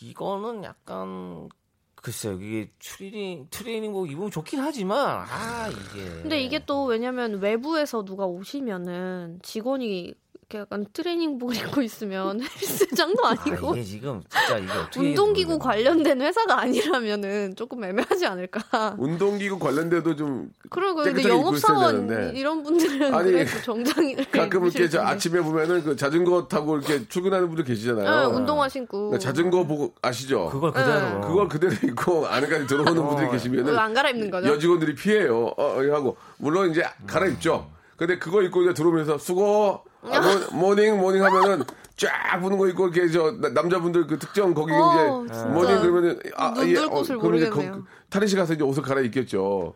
이거는 0.00 0.64
약간, 0.64 1.48
글쎄요, 1.94 2.34
이게 2.40 2.70
트레이닝, 2.80 3.46
트레이닝복 3.50 4.10
입으면 4.10 4.30
좋긴 4.30 4.58
하지만, 4.60 5.24
아, 5.28 5.68
이게. 5.68 6.04
근데 6.22 6.40
이게 6.40 6.64
또 6.64 6.84
왜냐면 6.84 7.38
외부에서 7.40 8.04
누가 8.04 8.26
오시면은 8.26 9.38
직원이 9.42 10.14
이렇게 10.34 10.58
약간 10.58 10.86
트레이닝복을 10.92 11.56
입고 11.56 11.82
있으면 11.82 12.40
헬스장도 12.60 13.26
아, 13.26 13.30
아니고 13.30 13.72
이게 13.74 13.82
지금, 13.84 14.22
진짜 14.28 14.58
이게. 14.58 15.00
운동기구. 15.00 15.58
관련된 15.58 16.20
회사가 16.20 16.60
아니라면은 16.60 17.54
조금 17.56 17.82
애매하지 17.84 18.26
않을까. 18.26 18.96
운동기구 18.98 19.58
관련돼도 19.58 20.16
좀 20.16 20.50
근데 20.70 21.20
있어야 21.20 21.32
영업사원. 21.34 22.34
이런 22.34 22.62
분들은 22.62 23.14
아니, 23.14 23.46
정장을 23.64 24.16
가끔 24.30 24.64
이렇게 24.64 24.88
저. 24.88 25.00
아침에 25.02 25.40
보면은 25.40 25.82
그 25.82 25.96
자전거 25.96 26.46
타고 26.48 26.76
이렇게 26.76 27.06
출근하는 27.08 27.46
분들 27.48 27.64
계시잖아요. 27.64 28.28
네, 28.30 28.36
운동화 28.36 28.68
신고 28.68 29.08
그러니까 29.10 29.18
자전거 29.18 29.64
보고 29.64 29.94
아시죠? 30.02 30.48
그걸 30.50 30.72
그대로. 30.72 31.00
네. 31.00 31.26
그걸 31.26 31.48
그대로 31.48 31.72
입고 31.72 32.26
안에까지 32.26 32.66
들어오는 32.66 32.94
분들이 32.94 33.30
계시면은 33.30 33.78
안 33.78 33.94
갈아입는 33.94 34.30
거죠. 34.30 34.48
여직원들이 34.48 34.94
피해요. 34.94 35.46
어, 35.56 35.78
어, 35.78 35.94
하고 35.94 36.16
물론 36.38 36.70
이제 36.70 36.84
갈아입죠. 37.06 37.70
근데 37.96 38.18
그거 38.18 38.42
입고 38.42 38.62
이제 38.62 38.74
들어오면서 38.74 39.18
수고 39.18 39.84
아, 40.02 40.20
모, 40.20 40.56
morning 40.68 40.98
morning 40.98 41.24
하면은 41.24 41.64
쫙 41.96 42.40
부는 42.40 42.58
거 42.58 42.66
입고 42.68 42.88
이렇게 42.88 43.08
저 43.10 43.30
나- 43.32 43.50
남자분들 43.50 44.06
그 44.06 44.18
특정 44.18 44.52
거기 44.54 44.72
어, 44.72 45.24
이제 45.24 45.34
진짜. 45.34 45.48
morning 45.48 45.80
그러면은 45.80 46.18
눈 46.56 46.72
둘 46.72 46.88
곳을 46.88 47.18
그럼 47.18 47.36
이제 47.36 47.48
모르겠네요. 47.50 47.84
탈의실 48.10 48.38
가서 48.38 48.54
이제 48.54 48.64
옷을 48.64 48.82
갈아입겠죠. 48.82 49.74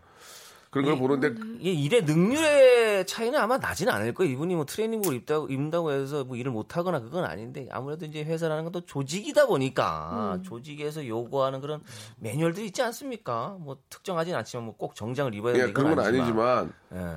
그런 0.71 0.87
걸 0.87 0.99
보는데 0.99 1.33
이게 1.59 1.73
일의 1.73 2.03
능률의 2.05 3.07
차이는 3.07 3.39
아마 3.39 3.57
나지는 3.57 3.93
않을 3.93 4.13
거예요. 4.15 4.33
이분이 4.33 4.55
뭐 4.55 4.65
트레이닝복을 4.67 5.17
입다고, 5.17 5.47
입는다고 5.49 5.93
해서 5.93 6.25
뭐 6.25 6.37
일을 6.37 6.51
못 6.53 6.77
하거나 6.77 7.01
그건 7.01 7.25
아닌데 7.25 7.69
아무래도 7.71 8.05
이제 8.05 8.23
회사라는 8.25 8.65
건 8.65 8.73
또 8.73 8.81
조직이다 8.85 9.47
보니까 9.47 10.35
음. 10.37 10.43
조직에서 10.43 11.07
요구하는 11.07 11.61
그런 11.61 11.81
매뉴얼들이 12.19 12.67
있지 12.67 12.83
않습니까? 12.83 13.57
뭐 13.61 13.77
특정하진 13.89 14.35
않지만 14.35 14.65
뭐 14.67 14.75
꼭 14.77 14.95
정장을 14.95 15.33
입어야 15.35 15.55
예, 15.55 15.59
되는 15.59 15.73
그런 15.73 15.95
건 15.95 16.05
아니지만. 16.05 16.59
아니지만 16.59 16.73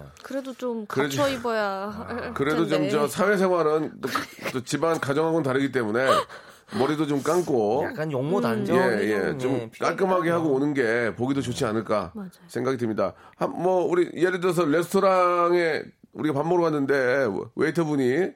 예. 0.05 0.09
그래도 0.23 0.53
좀 0.53 0.85
그래도- 0.85 1.17
갖춰 1.17 1.27
입어야 1.29 1.89
할 1.89 2.33
그래도 2.33 2.65
좀. 2.67 2.87
저 2.89 3.07
사회생활은 3.07 3.99
또, 3.99 4.09
또 4.53 4.63
집안 4.63 4.99
가정하고는 4.99 5.43
다르기 5.43 5.71
때문에 5.71 6.07
머리도 6.77 7.07
좀 7.07 7.23
감고 7.23 7.83
약간 7.85 8.11
용모 8.11 8.41
단정 8.41 8.75
예, 8.77 9.31
예, 9.31 9.37
좀 9.37 9.69
깔끔하게 9.79 10.29
하고 10.29 10.49
오는 10.49 10.73
게 10.73 11.15
보기도 11.15 11.41
좋지 11.41 11.65
않을까 11.65 12.11
맞아요. 12.13 12.29
생각이 12.47 12.77
듭니다. 12.77 13.13
한, 13.37 13.51
뭐, 13.51 13.83
우리, 13.85 14.09
예를 14.15 14.39
들어서 14.39 14.65
레스토랑에 14.65 15.81
우리가 16.13 16.33
밥 16.33 16.47
먹으러 16.47 16.63
갔는데 16.65 17.27
웨이터분이 17.55 18.29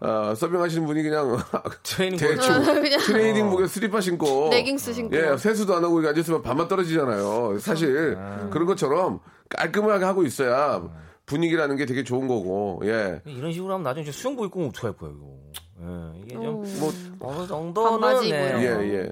어, 0.00 0.34
서빙하시는 0.34 0.86
분이 0.86 1.02
그냥 1.02 1.36
트레이닝복 1.82 2.28
대충 2.28 2.64
그냥 2.64 3.00
트레이닝복에 3.00 3.66
슬리퍼 3.66 4.00
신고 4.00 4.48
레깅스 4.52 4.92
신고. 4.94 5.16
예, 5.16 5.36
세수도 5.36 5.74
안 5.76 5.84
하고 5.84 6.00
이렇게 6.00 6.10
앉았으면 6.10 6.42
밥맛 6.42 6.68
떨어지잖아요. 6.68 7.58
사실 7.58 8.16
그런 8.50 8.66
것처럼 8.66 9.20
깔끔하게 9.50 10.04
하고 10.04 10.24
있어야 10.24 10.82
분위기라는 11.26 11.76
게 11.76 11.84
되게 11.84 12.02
좋은 12.02 12.26
거고 12.26 12.80
예. 12.84 13.20
이런 13.26 13.52
식으로 13.52 13.74
하면 13.74 13.84
나중에 13.84 14.10
수영복 14.10 14.46
입고 14.46 14.60
오면 14.60 14.70
어떡할 14.70 14.96
거야 14.96 15.10
이거. 15.14 15.36
예, 15.80 16.20
이게 16.22 16.34
좀 16.34 16.62
뭐 16.78 16.92
어느 17.20 17.46
정도는 17.46 17.90
반바지 18.00 18.30
네. 18.30 18.46
입고요. 18.48 18.62
예, 18.82 18.94
예. 18.94 19.10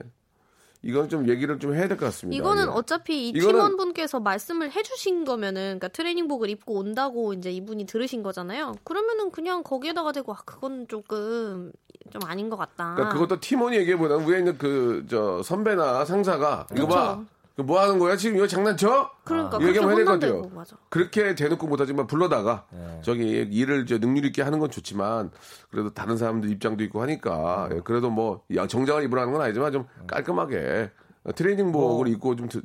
이건 0.83 1.09
좀 1.09 1.29
얘기를 1.29 1.59
좀 1.59 1.75
해야 1.75 1.89
될 1.89 1.97
것 1.97 2.07
같습니다. 2.07 2.41
이거는 2.41 2.65
예. 2.65 2.69
어차피 2.69 3.29
이 3.29 3.33
이거는- 3.33 3.49
팀원분께서 3.49 4.21
말씀을 4.21 4.71
해주신 4.71 5.25
거면은, 5.25 5.63
그러니까 5.63 5.89
트레이닝복을 5.89 6.49
입고 6.51 6.75
온다고 6.75 7.33
이제 7.33 7.51
이분이 7.51 7.87
들으신 7.87 8.23
거잖아요. 8.23 8.75
그러면은 8.85 9.31
그냥 9.33 9.63
거기에다가 9.65 10.13
대고 10.13 10.33
아 10.33 10.37
그건 10.45 10.87
조금 10.87 11.73
좀 12.11 12.23
아닌 12.25 12.49
것 12.51 12.57
같다. 12.57 12.95
그러니까 12.95 13.15
그것도 13.15 13.41
팀원이 13.41 13.77
얘기보다는 13.79 14.27
위에 14.29 14.39
있는 14.39 14.59
그 14.59 15.05
저 15.09 15.43
선배나 15.43 16.05
상사가 16.05 16.67
이거 16.77 16.87
봐. 16.87 17.21
이거 17.59 17.63
뭐 17.65 17.81
하는 17.81 17.99
거야? 17.99 18.17
지금 18.17 18.37
이거 18.37 18.47
장난쳐? 18.47 19.11
그러니까 19.25 19.59
얘기하면 19.63 19.89
해야 19.91 19.97
될 19.97 20.05
것 20.05 20.13
같아요. 20.21 20.43
그렇게 20.91 21.35
대놓고 21.35 21.67
못하지만 21.67 22.07
불러다가 22.07 22.67
네. 22.71 23.01
저기 23.03 23.23
일을 23.51 23.87
저 23.87 23.97
능률 23.99 24.27
있게 24.27 24.43
하는 24.43 24.59
건 24.59 24.71
좋지만 24.71 25.31
그래도 25.71 25.93
다른 25.95 26.17
사람들 26.19 26.51
입장도 26.51 26.85
있고 26.85 27.01
하니까 27.03 27.69
예, 27.73 27.81
그래도 27.81 28.11
뭐 28.11 28.43
야, 28.55 28.67
정장을 28.67 29.03
입으라는 29.05 29.33
건 29.33 29.41
아니지만 29.43 29.73
좀 29.73 29.87
깔끔하게 30.07 30.91
트레이닝복을 31.35 32.09
입고 32.09 32.37
좀 32.37 32.49
드- 32.49 32.63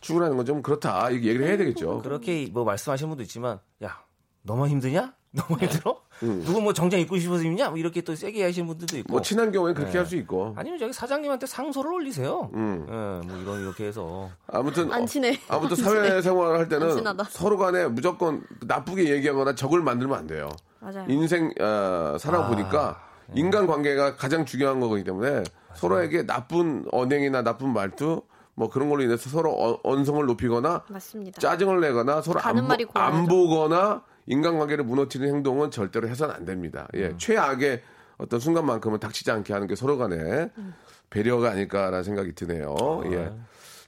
출근하는 0.00 0.36
건 0.36 0.46
좀 0.46 0.62
그렇다 0.62 1.10
이렇게 1.10 1.26
얘기를 1.28 1.46
해야 1.48 1.56
되겠죠. 1.56 2.00
그렇게 2.02 2.48
뭐 2.52 2.64
말씀하시는 2.64 3.08
분도 3.08 3.22
있지만 3.24 3.58
야 3.82 3.98
너무 4.42 4.68
힘드냐? 4.68 5.14
너무 5.36 5.58
힘들어? 5.60 6.00
누구 6.20 6.60
뭐 6.62 6.72
정장 6.72 6.98
입고 7.00 7.18
싶어서 7.18 7.44
입냐? 7.44 7.68
뭐 7.68 7.78
이렇게 7.78 8.00
또 8.00 8.14
세게 8.14 8.42
하시는 8.42 8.66
분들도 8.66 8.96
있고. 8.98 9.12
뭐 9.12 9.20
친한 9.20 9.52
경우에 9.52 9.74
그렇게 9.74 9.92
네. 9.92 9.98
할수 9.98 10.16
있고 10.16 10.54
아니면 10.56 10.78
저기 10.78 10.92
사장님한테 10.92 11.46
상소를 11.46 11.92
올리세요. 11.92 12.50
음. 12.54 12.86
예, 12.88 13.26
뭐 13.28 13.36
이런 13.36 13.60
이렇게 13.60 13.84
해서 13.86 14.30
아무튼 14.48 14.90
안 14.92 15.06
친해. 15.06 15.38
아무튼. 15.48 15.76
사회생활을 15.76 16.54
할안 16.54 16.68
때는. 16.68 17.04
서로 17.28 17.58
간에 17.58 17.86
무조건 17.86 18.42
나쁘게 18.62 19.10
얘기하거나 19.10 19.54
적을 19.54 19.82
만들면 19.82 20.18
안 20.18 20.26
돼요. 20.26 20.48
맞아요. 20.80 21.04
인생 21.08 21.52
어, 21.60 22.16
살아보니까 22.18 23.00
인간 23.34 23.66
관계가 23.66 24.16
가장 24.16 24.46
중요한 24.46 24.80
거기 24.80 25.04
때문에 25.04 25.42
서로에게 25.74 26.24
나쁜 26.26 26.86
언행이나 26.92 27.42
나쁜 27.42 27.72
말투 27.72 28.22
뭐 28.54 28.70
그런 28.70 28.88
걸로 28.88 29.02
인해서 29.02 29.28
서로 29.28 29.50
어- 29.52 29.78
언성을 29.82 30.24
높이거나 30.24 30.84
맞습니다. 30.88 31.38
짜증을 31.40 31.80
내거나 31.80 32.22
서로 32.22 32.38
안, 32.38 32.44
가는 32.54 32.66
말이 32.66 32.86
보, 32.86 32.98
안. 32.98 33.26
보거나 33.26 34.02
인간관계를 34.26 34.84
무너뜨리는 34.84 35.34
행동은 35.36 35.70
절대로 35.70 36.08
해서는 36.08 36.34
안 36.34 36.44
됩니다. 36.44 36.88
예, 36.94 37.08
음. 37.08 37.18
최악의 37.18 37.82
어떤 38.18 38.40
순간만큼은 38.40 38.98
닥치지 38.98 39.30
않게 39.30 39.52
하는 39.52 39.66
게 39.66 39.74
서로 39.74 39.98
간에 39.98 40.50
음. 40.58 40.74
배려가 41.10 41.50
아닐까라는 41.50 42.02
생각이 42.02 42.34
드네요. 42.34 42.74
아, 42.78 43.02
예, 43.12 43.32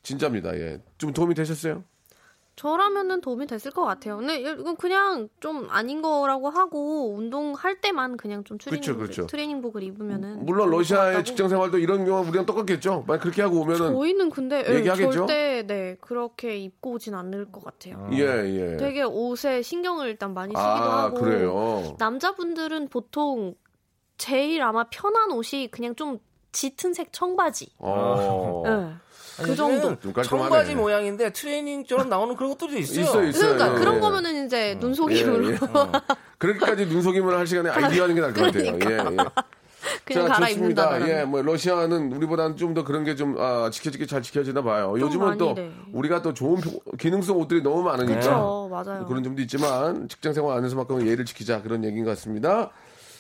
진짜입니다. 0.03 0.57
예, 0.57 0.81
좀 0.97 1.13
도움이 1.13 1.35
되셨어요? 1.35 1.85
저라면은 2.59 3.21
도움이 3.21 3.47
됐을 3.47 3.71
것 3.71 3.85
같아요. 3.85 4.17
근데 4.17 4.41
이건 4.41 4.77
그냥 4.77 5.29
좀 5.39 5.69
아닌 5.71 6.03
거라고 6.03 6.51
하고 6.51 7.15
운동할 7.15 7.81
때만 7.81 8.17
그냥 8.17 8.43
좀 8.43 8.59
트레이닝 8.59 8.83
그렇죠, 8.83 8.99
그렇죠. 8.99 9.27
트레이닝복을 9.29 9.85
입으면은 9.85 10.45
물론 10.45 10.67
좋을 10.67 10.71
것 10.73 10.79
러시아의. 10.79 11.25
직장 11.25 11.49
생활도 11.49 11.79
이런 11.79 12.05
경우 12.05 12.27
우리랑 12.27 12.47
똑같겠죠. 12.47 13.05
만약 13.07 13.21
그렇게 13.21 13.43
하고 13.43 13.61
오면은 13.61 13.95
저희는 13.95 14.31
근데 14.31 14.65
예, 14.69 14.75
얘기하겠죠? 14.75 15.13
절대 15.13 15.63
네 15.69 15.97
그렇게 16.01 16.57
입고 16.59 16.95
오진 16.95 17.15
않을 17.15 17.53
것 17.53 17.63
같아요. 17.63 18.11
예, 18.13 18.23
예. 18.25 18.77
되게 18.77 19.05
옷에 19.05 19.63
신경을 19.63 20.09
일단 20.09 20.35
많이 20.35 20.51
쓰기도 20.51 20.61
아, 20.61 21.05
하고 21.05 21.21
그래요. 21.21 21.95
남자분들은 22.01 22.89
보통 22.89 23.55
제일 24.17 24.63
아마 24.63 24.85
편한 24.91 25.31
옷이 25.31 25.69
그냥 25.71 25.95
좀 25.95 26.19
짙은 26.51 26.93
색 26.93 27.13
청바지. 27.13 27.75
어. 27.79 28.65
예. 28.67 29.08
그 29.43 29.55
정도. 29.55 29.97
청바지 30.23 30.75
모양인데 30.75 31.31
트레이닝처럼 31.33 32.09
나오는 32.09 32.35
그런 32.37 32.51
것들도 32.51 32.77
있어요. 32.79 33.05
있어요, 33.05 33.29
있어요. 33.29 33.55
그러니까 33.57 33.75
예, 33.75 33.79
그런 33.79 33.97
예. 33.97 34.01
거면은 34.01 34.47
이제 34.47 34.77
눈속임으로 34.81 35.49
예, 35.49 35.53
예. 35.55 35.59
그렇게까지 36.39 36.87
눈속임을 36.87 37.37
할 37.37 37.47
시간에 37.47 37.71
아이디어 37.71 38.05
하는 38.05 38.15
게 38.15 38.21
나을 38.21 38.33
것 38.35 38.43
같아요. 38.43 38.65
예, 38.65 38.69
예. 38.69 38.79
그러니까. 38.79 39.33
그냥 40.05 40.27
자, 40.29 40.35
좋습니다. 40.41 40.89
갈아입는다. 40.89 41.21
예, 41.21 41.25
뭐 41.25 41.41
러시아는 41.41 42.13
우리보다는 42.13 42.57
좀 42.57 42.75
더 42.75 42.85
그런 42.85 43.05
게좀 43.05 43.37
아, 43.39 43.71
지켜지게 43.71 44.07
잘 44.07 44.21
지켜지나 44.23 44.61
봐요. 44.63 44.95
요즘은 44.99 45.39
또 45.39 45.55
네. 45.55 45.71
우리가 45.93 46.21
또 46.21 46.35
좋은 46.35 46.61
표- 46.61 46.81
기능성 46.99 47.39
옷들이 47.39 47.63
너무 47.63 47.83
많으니까 47.83 48.21
그렇죠, 48.21 48.69
맞아요. 48.71 49.07
그런 49.07 49.23
점도 49.23 49.41
있지만 49.43 50.09
직장 50.09 50.33
생활 50.35 50.59
안에서만큼은 50.59 51.07
예의를 51.07 51.25
지키자 51.25 51.63
그런 51.63 51.85
얘기인 51.85 52.05
것 52.05 52.11
같습니다. 52.11 52.71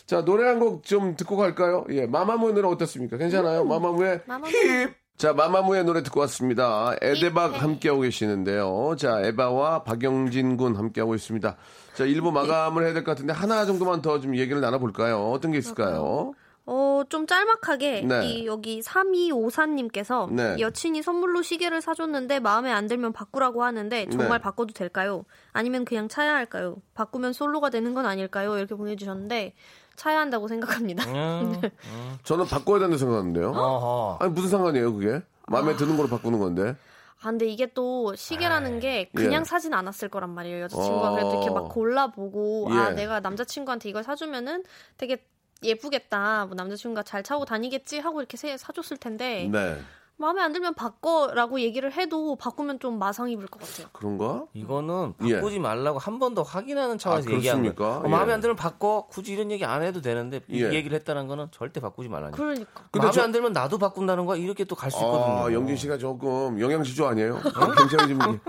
자, 0.06 0.24
노래 0.24 0.46
한 0.48 0.58
곡 0.58 0.82
좀 0.82 1.16
듣고 1.16 1.36
갈까요? 1.36 1.84
예, 1.90 2.06
마마무의 2.06 2.54
노래 2.54 2.66
어떻습니까? 2.68 3.16
괜찮아요? 3.16 3.64
마마무의 3.64 4.12
음. 4.14 4.20
마마무. 4.26 4.48
힙! 4.52 4.94
자, 5.18 5.32
마마무의 5.32 5.82
노래 5.84 6.02
듣고 6.04 6.20
왔습니다. 6.20 6.94
에데박 7.02 7.54
힙. 7.54 7.62
함께하고 7.62 8.02
계시는데요. 8.02 8.94
자, 8.96 9.20
에바와 9.20 9.82
박영진 9.82 10.56
군 10.56 10.76
함께하고 10.76 11.16
있습니다. 11.16 11.56
자, 11.94 12.04
일부 12.04 12.30
마감을 12.30 12.84
해야 12.84 12.92
될 12.94 13.02
것 13.02 13.10
같은데 13.12 13.32
하나 13.32 13.66
정도만 13.66 14.00
더 14.00 14.20
좀 14.20 14.36
얘기를 14.36 14.60
나눠볼까요? 14.60 15.30
어떤 15.32 15.50
게 15.50 15.58
있을까요? 15.58 16.34
어, 16.66 17.02
좀 17.08 17.26
짤막하게 17.26 18.02
네. 18.02 18.26
이 18.28 18.46
여기 18.46 18.80
3254님께서 18.80 20.30
네. 20.30 20.56
여친이 20.60 21.02
선물로 21.02 21.42
시계를 21.42 21.80
사줬는데 21.80 22.38
마음에 22.40 22.70
안 22.70 22.86
들면 22.86 23.12
바꾸라고 23.12 23.64
하는데 23.64 24.06
정말 24.10 24.38
네. 24.38 24.38
바꿔도 24.38 24.72
될까요? 24.74 25.24
아니면 25.52 25.84
그냥 25.84 26.08
차야 26.08 26.34
할까요? 26.34 26.76
바꾸면 26.94 27.32
솔로가 27.32 27.70
되는 27.70 27.92
건 27.94 28.06
아닐까요? 28.06 28.56
이렇게 28.58 28.74
보내주셨는데 28.76 29.54
차야 29.98 30.20
한다고 30.20 30.48
생각합니다. 30.48 31.04
음, 31.10 31.60
저는 32.24 32.46
바꿔야 32.46 32.78
된다고 32.78 32.96
생각하는데요. 32.98 33.50
어허. 33.50 34.18
아니, 34.20 34.32
무슨 34.32 34.48
상관이에요, 34.50 34.94
그게? 34.94 35.20
마음에 35.48 35.76
드는 35.76 35.96
걸로 35.96 36.08
바꾸는 36.08 36.38
건데. 36.38 36.76
아, 37.20 37.30
근데 37.30 37.46
이게 37.46 37.66
또 37.74 38.14
시계라는 38.14 38.78
게 38.78 39.10
그냥 39.12 39.40
예. 39.40 39.44
사진 39.44 39.74
않았을 39.74 40.08
거란 40.08 40.30
말이에요. 40.30 40.62
여자친구가 40.64 41.10
그래도 41.10 41.30
이렇게 41.32 41.50
막 41.50 41.64
어. 41.64 41.68
골라보고 41.68 42.68
예. 42.70 42.74
아 42.76 42.90
내가 42.90 43.18
남자친구한테 43.20 43.88
이걸 43.88 44.04
사주면은 44.04 44.62
되게 44.96 45.24
예쁘겠다. 45.64 46.46
뭐 46.46 46.54
남자친구가 46.54 47.02
잘 47.02 47.24
차고 47.24 47.44
다니겠지 47.44 47.98
하고 47.98 48.20
이렇게 48.20 48.36
세- 48.36 48.56
사줬을 48.56 48.98
텐데 48.98 49.48
네. 49.50 49.76
마음에 50.20 50.42
안 50.42 50.52
들면 50.52 50.74
바꿔라고 50.74 51.60
얘기를 51.60 51.92
해도 51.92 52.34
바꾸면 52.34 52.80
좀 52.80 52.98
마상 52.98 53.30
입을 53.30 53.46
것 53.46 53.60
같아요. 53.60 53.86
그런가? 53.92 54.44
이거는 54.52 55.14
예. 55.24 55.36
바꾸지 55.36 55.60
말라고 55.60 55.98
한 56.00 56.18
번 56.18 56.34
더 56.34 56.42
확인하는 56.42 56.98
차원에서 56.98 57.30
아, 57.30 57.32
얘기한 57.34 57.74
거예요. 57.74 58.00
어, 58.04 58.08
마음에 58.08 58.30
예. 58.30 58.34
안 58.34 58.40
들면 58.40 58.56
바꿔. 58.56 59.06
굳이 59.08 59.32
이런 59.32 59.50
얘기 59.52 59.64
안 59.64 59.82
해도 59.82 60.00
되는데 60.02 60.40
이 60.48 60.62
예. 60.64 60.72
얘기를 60.74 60.96
했다는 60.98 61.28
거는 61.28 61.46
절대 61.52 61.80
바꾸지 61.80 62.08
말라는 62.08 62.32
거예요. 62.32 62.52
그러니까. 62.54 62.82
근데 62.90 62.98
마음에 63.06 63.12
저- 63.12 63.22
안 63.22 63.30
들면 63.32 63.52
나도 63.52 63.78
바꾼다는 63.78 64.26
거야. 64.26 64.36
이렇게 64.38 64.64
또 64.64 64.74
갈 64.74 64.90
수 64.90 64.98
있거든요. 64.98 65.46
아, 65.46 65.52
영진 65.52 65.76
씨가 65.76 65.98
조금 65.98 66.60
영양지조 66.60 67.06
아니에요? 67.06 67.36
어, 67.36 67.72
굉장히 67.76 68.08
좀 68.18 68.40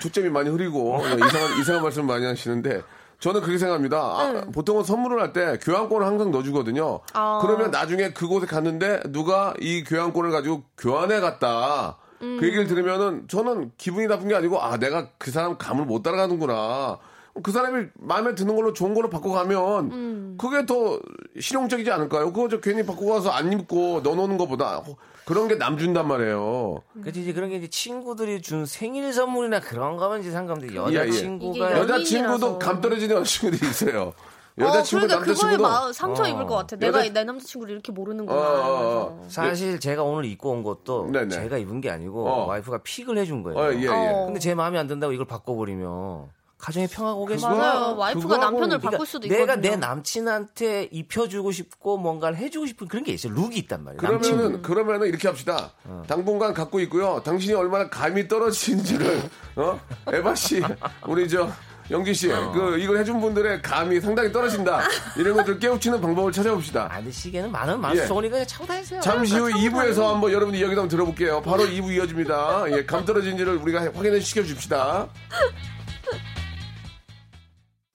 초점이 0.00 0.28
많이 0.28 0.50
흐리고 0.50 0.98
이상한 1.00 1.58
이상한 1.60 1.82
말씀 1.82 2.06
많이 2.06 2.26
하시는데 2.26 2.82
저는 3.24 3.40
그렇게 3.40 3.56
생각합니다. 3.56 3.96
아, 3.96 4.44
보통은 4.52 4.84
선물을 4.84 5.18
할 5.18 5.32
때 5.32 5.58
교환권을 5.62 6.06
항상 6.06 6.30
넣어주거든요. 6.30 7.00
아. 7.14 7.38
그러면 7.40 7.70
나중에 7.70 8.10
그곳에 8.10 8.44
갔는데 8.44 9.00
누가 9.08 9.54
이 9.60 9.82
교환권을 9.82 10.30
가지고 10.30 10.62
교환해 10.76 11.20
갔다. 11.20 11.96
그 12.20 12.40
얘기를 12.42 12.66
들으면은 12.66 13.26
저는 13.26 13.72
기분이 13.78 14.08
나쁜 14.08 14.28
게 14.28 14.34
아니고 14.34 14.60
아 14.60 14.76
내가 14.76 15.08
그 15.16 15.30
사람 15.30 15.56
감을 15.56 15.86
못 15.86 16.02
따라가는구나. 16.02 16.98
그 17.42 17.50
사람이 17.50 17.86
마음에 17.94 18.34
드는 18.34 18.54
걸로 18.56 18.74
좋은 18.74 18.92
걸로 18.94 19.08
바꿔가면 19.08 20.36
그게 20.36 20.66
더 20.66 21.00
실용적이지 21.40 21.90
않을까요? 21.90 22.30
그거 22.30 22.48
저 22.48 22.60
괜히 22.60 22.84
바꾸고 22.84 23.10
가서 23.14 23.30
안 23.30 23.50
입고 23.52 24.02
넣어놓는 24.04 24.36
것보다 24.36 24.82
그런 25.26 25.48
게 25.48 25.56
남 25.56 25.78
준단 25.78 26.06
말이에요. 26.08 26.82
그치 27.02 27.22
이제 27.22 27.32
그런 27.32 27.48
게 27.50 27.56
이제 27.56 27.66
친구들이 27.68 28.42
준 28.42 28.66
생일 28.66 29.12
선물이나 29.12 29.60
그런 29.60 29.96
거면 29.96 30.20
이제 30.20 30.30
상관없는데 30.30 30.74
예, 30.74 30.78
예. 30.78 31.00
여자 31.06 31.10
친구가 31.12 31.54
이게 31.54 31.60
여- 31.60 31.78
여자 31.80 31.98
친구도 32.04 32.32
연인이라서. 32.46 32.58
감 32.58 32.80
떨어지는 32.80 33.16
여자친구들이 33.16 33.70
있어요. 33.70 34.12
어, 34.56 34.62
여자친구, 34.66 35.06
그러니까 35.08 35.18
그거에 35.24 35.34
남자친구도 35.56 35.62
마음 35.62 35.92
상처 35.92 36.28
입을 36.28 36.46
것 36.46 36.54
같아. 36.56 36.76
내가 36.76 37.00
여자- 37.00 37.12
내 37.12 37.24
남자친구를 37.24 37.72
이렇게 37.72 37.90
모르는구나. 37.90 38.38
어, 38.38 38.42
어, 38.42 39.20
어. 39.22 39.24
사실 39.28 39.80
제가 39.80 40.02
오늘 40.04 40.26
입고 40.26 40.50
온 40.50 40.62
것도 40.62 41.10
네네. 41.10 41.28
제가 41.30 41.58
입은 41.58 41.80
게 41.80 41.90
아니고 41.90 42.28
어. 42.28 42.46
와이프가 42.46 42.78
픽을 42.84 43.16
해준 43.18 43.42
거예요. 43.42 43.58
어, 43.58 43.72
예, 43.74 43.80
예. 43.82 43.88
어. 43.88 44.26
근데 44.26 44.38
제 44.38 44.54
마음에 44.54 44.78
안 44.78 44.86
든다고 44.86 45.12
이걸 45.12 45.26
바꿔버리면 45.26 46.28
가정의 46.64 46.88
평화가 46.88 47.14
오겠어. 47.16 47.50
맞아요. 47.50 47.96
와이프가 47.96 48.38
남편을 48.38 48.78
그러니까 48.78 48.90
바꿀 48.90 49.06
수도 49.06 49.26
있거든요. 49.26 49.46
내가 49.46 49.56
내 49.56 49.76
남친한테 49.76 50.88
입혀주고 50.92 51.52
싶고 51.52 51.98
뭔가를 51.98 52.38
해주고 52.38 52.64
싶은 52.64 52.88
그런 52.88 53.04
게 53.04 53.12
있어요. 53.12 53.34
룩이 53.34 53.56
있단 53.58 53.84
말이에요. 53.84 53.98
그러면은 53.98 54.62
그러면은 54.62 55.08
이렇게 55.08 55.28
합시다. 55.28 55.72
당분간 56.06 56.54
갖고 56.54 56.80
있고요. 56.80 57.22
당신이 57.22 57.52
얼마나 57.52 57.90
감이 57.90 58.28
떨어지는지를 58.28 59.22
어 59.56 59.78
에바 60.10 60.34
씨, 60.36 60.62
우리 61.06 61.28
저 61.28 61.50
영진 61.90 62.14
씨, 62.14 62.28
그 62.28 62.78
이걸 62.78 62.96
해준 62.96 63.20
분들의 63.20 63.60
감이 63.60 64.00
상당히 64.00 64.32
떨어진다. 64.32 64.80
이런 65.18 65.36
것들 65.36 65.58
깨우치는 65.58 66.00
방법을 66.00 66.32
찾아봅시다. 66.32 66.88
아, 66.90 66.96
근데 66.96 67.10
시계는 67.10 67.52
많은 67.52 67.78
많은 67.78 68.02
예. 68.02 68.06
좋으니까 68.06 68.32
그냥 68.32 68.46
차고 68.46 68.64
다니세요. 68.64 69.02
잠시 69.02 69.36
후 69.36 69.50
2부에서 69.50 70.06
한번 70.06 70.32
여러분들 70.32 70.58
이야기 70.58 70.70
한번 70.70 70.88
들어볼게요. 70.88 71.42
바로 71.42 71.64
2부 71.64 71.94
이어집니다. 71.94 72.64
예, 72.72 72.86
감 72.86 73.04
떨어진지를 73.04 73.56
우리가 73.56 73.82
확인해 73.94 74.18
시켜 74.20 74.42
줍시다. 74.42 75.08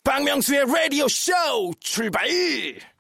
박명수의 0.04 0.66
라디오 0.66 1.08
쇼 1.08 1.32
출발 1.80 2.28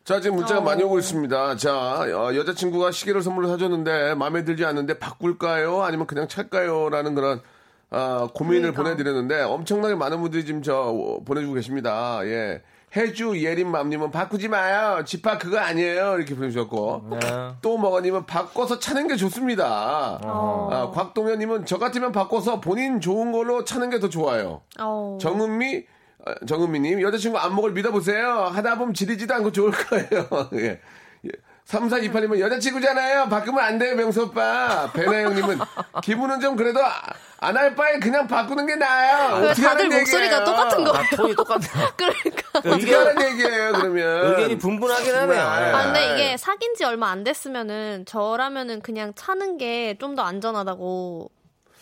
자, 0.03 0.19
지금 0.19 0.37
문자가 0.37 0.59
많이 0.61 0.81
오고 0.83 0.97
있습니다. 0.99 1.57
자, 1.57 1.71
어, 2.01 2.33
여자친구가 2.35 2.89
시계를 2.91 3.21
선물로 3.21 3.47
사줬는데 3.47 4.15
마음에 4.15 4.43
들지 4.43 4.65
않는데 4.65 4.97
바꿀까요? 4.97 5.83
아니면 5.83 6.07
그냥 6.07 6.27
찰까요? 6.27 6.89
라는 6.89 7.13
그런 7.13 7.41
아, 7.91 8.27
고민을 8.33 8.73
그러니까. 8.73 8.83
보내드렸는데 8.83 9.41
엄청나게 9.41 9.93
많은 9.95 10.19
분들이 10.21 10.45
지금 10.45 10.63
저 10.63 10.75
어, 10.77 11.23
보내주고 11.23 11.53
계십니다. 11.53 12.21
예. 12.23 12.63
해주 12.95 13.43
예린맘님은 13.43 14.09
바꾸지 14.09 14.47
마요. 14.47 15.03
집합 15.05 15.37
그거 15.37 15.59
아니에요. 15.59 16.15
이렇게 16.17 16.33
보내주셨고. 16.35 17.09
네. 17.11 17.51
또 17.61 17.77
먹어님은 17.77 18.25
바꿔서 18.25 18.79
차는 18.79 19.07
게 19.09 19.15
좋습니다. 19.15 20.19
아, 20.23 20.91
곽동현님은 20.91 21.67
저 21.67 21.77
같으면 21.77 22.11
바꿔서 22.11 22.59
본인 22.59 22.99
좋은 22.99 23.31
걸로 23.31 23.63
차는 23.63 23.91
게 23.91 23.99
더 23.99 24.09
좋아요. 24.09 24.61
어. 24.79 25.19
정은미 25.21 25.77
어, 25.77 25.98
정은미님 26.47 27.01
여자친구 27.01 27.37
안목을 27.37 27.71
믿어보세요. 27.71 28.51
하다 28.53 28.77
보면 28.77 28.93
지리지도 28.93 29.33
않고 29.35 29.51
좋을 29.51 29.71
거예요. 29.71 30.27
예. 30.55 30.79
3428님은 31.65 32.39
여자친구잖아요. 32.39 33.29
바꾸면 33.29 33.63
안 33.63 33.77
돼요, 33.77 33.95
명수 33.95 34.23
오빠. 34.23 34.91
배나영님은 34.91 35.59
기분은 36.01 36.39
좀 36.39 36.55
그래도 36.55 36.79
안 37.41 37.55
할 37.55 37.75
바에 37.75 37.99
그냥 37.99 38.27
바꾸는 38.27 38.65
게 38.65 38.75
나아요. 38.75 39.41
왜 39.43 39.49
어떻게 39.51 39.61
다들 39.67 39.85
하는 39.85 39.97
목소리가 39.99 40.25
얘기예요? 40.39 40.43
똑같은 40.45 40.83
거 40.83 40.91
아, 40.97 41.03
톤이 41.15 41.35
똑같네요. 41.35 41.71
그러니까. 41.95 42.41
어떻게 42.57 42.93
하는 42.95 43.21
얘기예요, 43.23 43.71
그러면? 43.73 44.27
의견이 44.31 44.57
분분하긴 44.57 45.15
하네요. 45.15 45.41
아, 45.41 45.83
근데 45.85 45.99
네. 45.99 46.13
이게 46.13 46.37
사귄 46.37 46.73
지 46.73 46.83
얼마 46.85 47.11
안 47.11 47.23
됐으면은 47.23 48.03
저라면은 48.07 48.81
그냥 48.81 49.13
차는 49.15 49.57
게 49.57 49.95
좀 49.99 50.15
더 50.15 50.23
안전하다고 50.23 51.29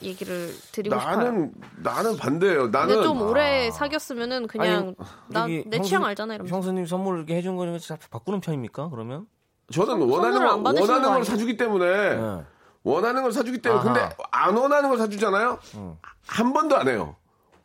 얘기를 0.02 0.54
드리고 0.72 1.00
싶어요. 1.00 1.16
나는 1.18 1.52
나는 1.84 2.18
반대예요. 2.18 2.68
나는 2.68 2.88
근데 2.96 3.04
좀 3.04 3.22
오래 3.22 3.72
사귀었으면은 3.72 4.48
그냥 4.48 4.96
나 5.28 5.44
여기 5.44 5.64
내 5.68 5.78
형수- 5.78 5.90
취향 5.90 6.06
알잖아 6.06 6.36
이러면서. 6.36 6.56
형수님 6.56 6.86
선물 6.86 7.18
이렇게 7.18 7.36
해준 7.36 7.56
거는 7.56 7.80
자- 7.80 7.98
바꾸는 8.12 8.42
편입니까? 8.42 8.90
그러면? 8.90 9.26
저는 9.74 10.02
원하는 10.10 10.42
안걸 10.42 10.76
원하는 10.80 11.02
거 11.04 11.10
걸? 11.16 11.26
사주기 11.26 11.58
때문에 11.58 12.16
네. 12.16 12.44
원하는 12.84 13.22
걸 13.24 13.32
사주기 13.34 13.62
때문에 13.62 13.82
아하. 13.82 13.94
근데 13.94 14.16
안 14.32 14.56
원하는 14.56 14.90
걸 14.90 14.98
사주잖아요. 14.98 15.60
한 16.26 16.54
번도 16.54 16.78
안 16.78 16.88
해요. 16.88 17.16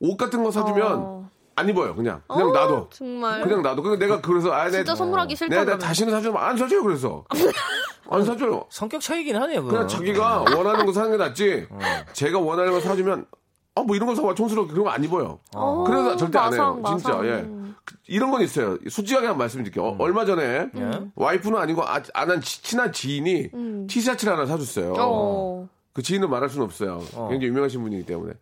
옷 0.00 0.16
같은 0.16 0.42
거 0.42 0.50
사주면 0.50 0.92
어. 0.98 1.30
안 1.54 1.68
입어요. 1.68 1.94
그냥 1.94 2.22
그냥 2.28 2.48
어, 2.48 2.52
놔둬. 2.52 2.88
정말. 2.92 3.42
그냥 3.42 3.62
놔둬. 3.62 3.82
그래서 3.82 3.98
내가 3.98 4.20
그래서 4.20 4.52
아, 4.52 4.64
내, 4.64 4.70
진짜 4.78 4.94
선물하기 4.94 5.36
싫다 5.36 5.50
내가 5.50 5.64
그러면. 5.64 5.78
다시는 5.86 6.12
사주면 6.12 6.42
안 6.42 6.56
사줘요. 6.56 6.82
그래서 6.82 7.24
안 8.10 8.24
사줘요. 8.24 8.64
성격 8.70 9.00
차이긴 9.00 9.36
하네요. 9.36 9.62
그냥 9.64 9.86
그건. 9.86 9.88
자기가 9.88 10.44
원하는 10.56 10.86
거 10.86 10.92
사는 10.92 11.10
게 11.10 11.16
낫지. 11.16 11.66
제가 12.12 12.38
원하는 12.38 12.72
거 12.72 12.80
사주면 12.80 13.26
아 13.74 13.80
뭐 13.82 13.96
이런 13.96 14.06
거 14.06 14.14
사와 14.14 14.34
촌스럽게 14.34 14.70
그런 14.72 14.84
거 14.84 14.90
안 14.90 15.02
입어요. 15.02 15.38
어, 15.54 15.82
그래서 15.86 16.14
절대 16.16 16.38
안 16.38 16.52
해요. 16.52 16.78
마상, 16.82 16.98
진짜 16.98 17.16
마상. 17.16 17.26
예. 17.26 17.72
그- 17.86 17.94
이런 18.06 18.30
건 18.30 18.42
있어요. 18.42 18.76
솔직하게 18.88 19.28
한 19.28 19.38
말씀드릴게요. 19.38 19.82
어, 19.84 19.96
얼마 19.98 20.26
전에 20.26 20.68
예? 20.76 21.00
와이프는 21.14 21.58
아니고 21.58 21.82
아, 21.82 22.00
아는 22.12 22.42
치- 22.42 22.62
친한 22.62 22.92
지인이 22.92 23.48
티셔츠를 23.88 24.34
하나 24.34 24.44
사줬어요. 24.44 25.68
어. 25.92 25.94
그 25.94 26.02
지인은 26.02 26.30
말할 26.30 26.48
수는 26.48 26.64
없어요. 26.64 27.00
굉장히 27.28 27.46
유명하신 27.46 27.82
분이기 27.82 28.06
때문에. 28.06 28.32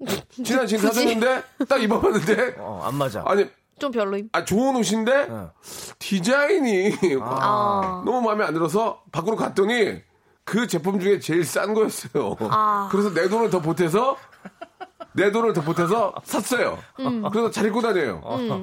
친한 0.44 0.66
지인 0.66 0.80
사줬는데 0.80 1.42
딱 1.68 1.82
입어봤는데 1.82 2.56
어, 2.58 2.80
안 2.84 2.94
맞아. 2.96 3.22
아니 3.26 3.46
좀 3.78 3.90
별로임. 3.90 4.28
아 4.32 4.44
좋은 4.44 4.74
옷인데 4.76 5.26
어. 5.30 5.52
디자인이 5.98 6.94
아. 7.20 8.02
너무 8.04 8.22
마음에 8.22 8.44
안 8.44 8.54
들어서 8.54 9.02
밖으로 9.12 9.36
갔더니 9.36 10.02
그 10.44 10.66
제품 10.66 10.98
중에 11.00 11.18
제일 11.20 11.44
싼 11.44 11.74
거였어요. 11.74 12.36
아. 12.40 12.88
그래서 12.90 13.12
내 13.12 13.28
돈을 13.28 13.50
더 13.50 13.60
보태서 13.60 14.16
내 15.16 15.30
돈을 15.30 15.52
더 15.52 15.60
보태서 15.62 16.12
샀어요. 16.24 16.78
음. 16.98 17.22
그래서 17.30 17.50
잘 17.50 17.66
입고 17.66 17.80
다녀요. 17.80 18.20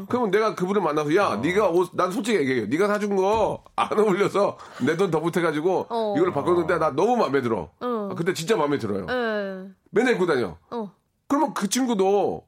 그러면 0.09 0.31
내가 0.31 0.53
그분을 0.53 0.81
만나서 0.81 1.15
야, 1.15 1.37
네가 1.37 1.69
옷, 1.69 1.91
난 1.93 2.11
솔직히 2.11 2.37
얘기해요. 2.39 2.65
네가 2.67 2.87
사준 2.87 3.15
거 3.15 3.63
안 3.75 3.97
어울려서 3.99 4.57
내돈더 4.85 5.19
보태가지고 5.21 5.87
어. 5.89 6.13
이걸 6.17 6.31
바꿨는데 6.31 6.77
나 6.77 6.91
너무 6.91 7.15
마음에 7.17 7.41
들어. 7.41 7.69
어. 7.79 8.09
아, 8.11 8.15
근데 8.15 8.33
진짜 8.33 8.55
마음에 8.55 8.77
들어요. 8.77 9.05
예. 9.09 9.69
맨날 9.89 10.13
입고 10.13 10.25
다녀. 10.27 10.57
어. 10.69 10.91
그러면 11.27 11.53
그 11.53 11.67
친구도 11.69 12.45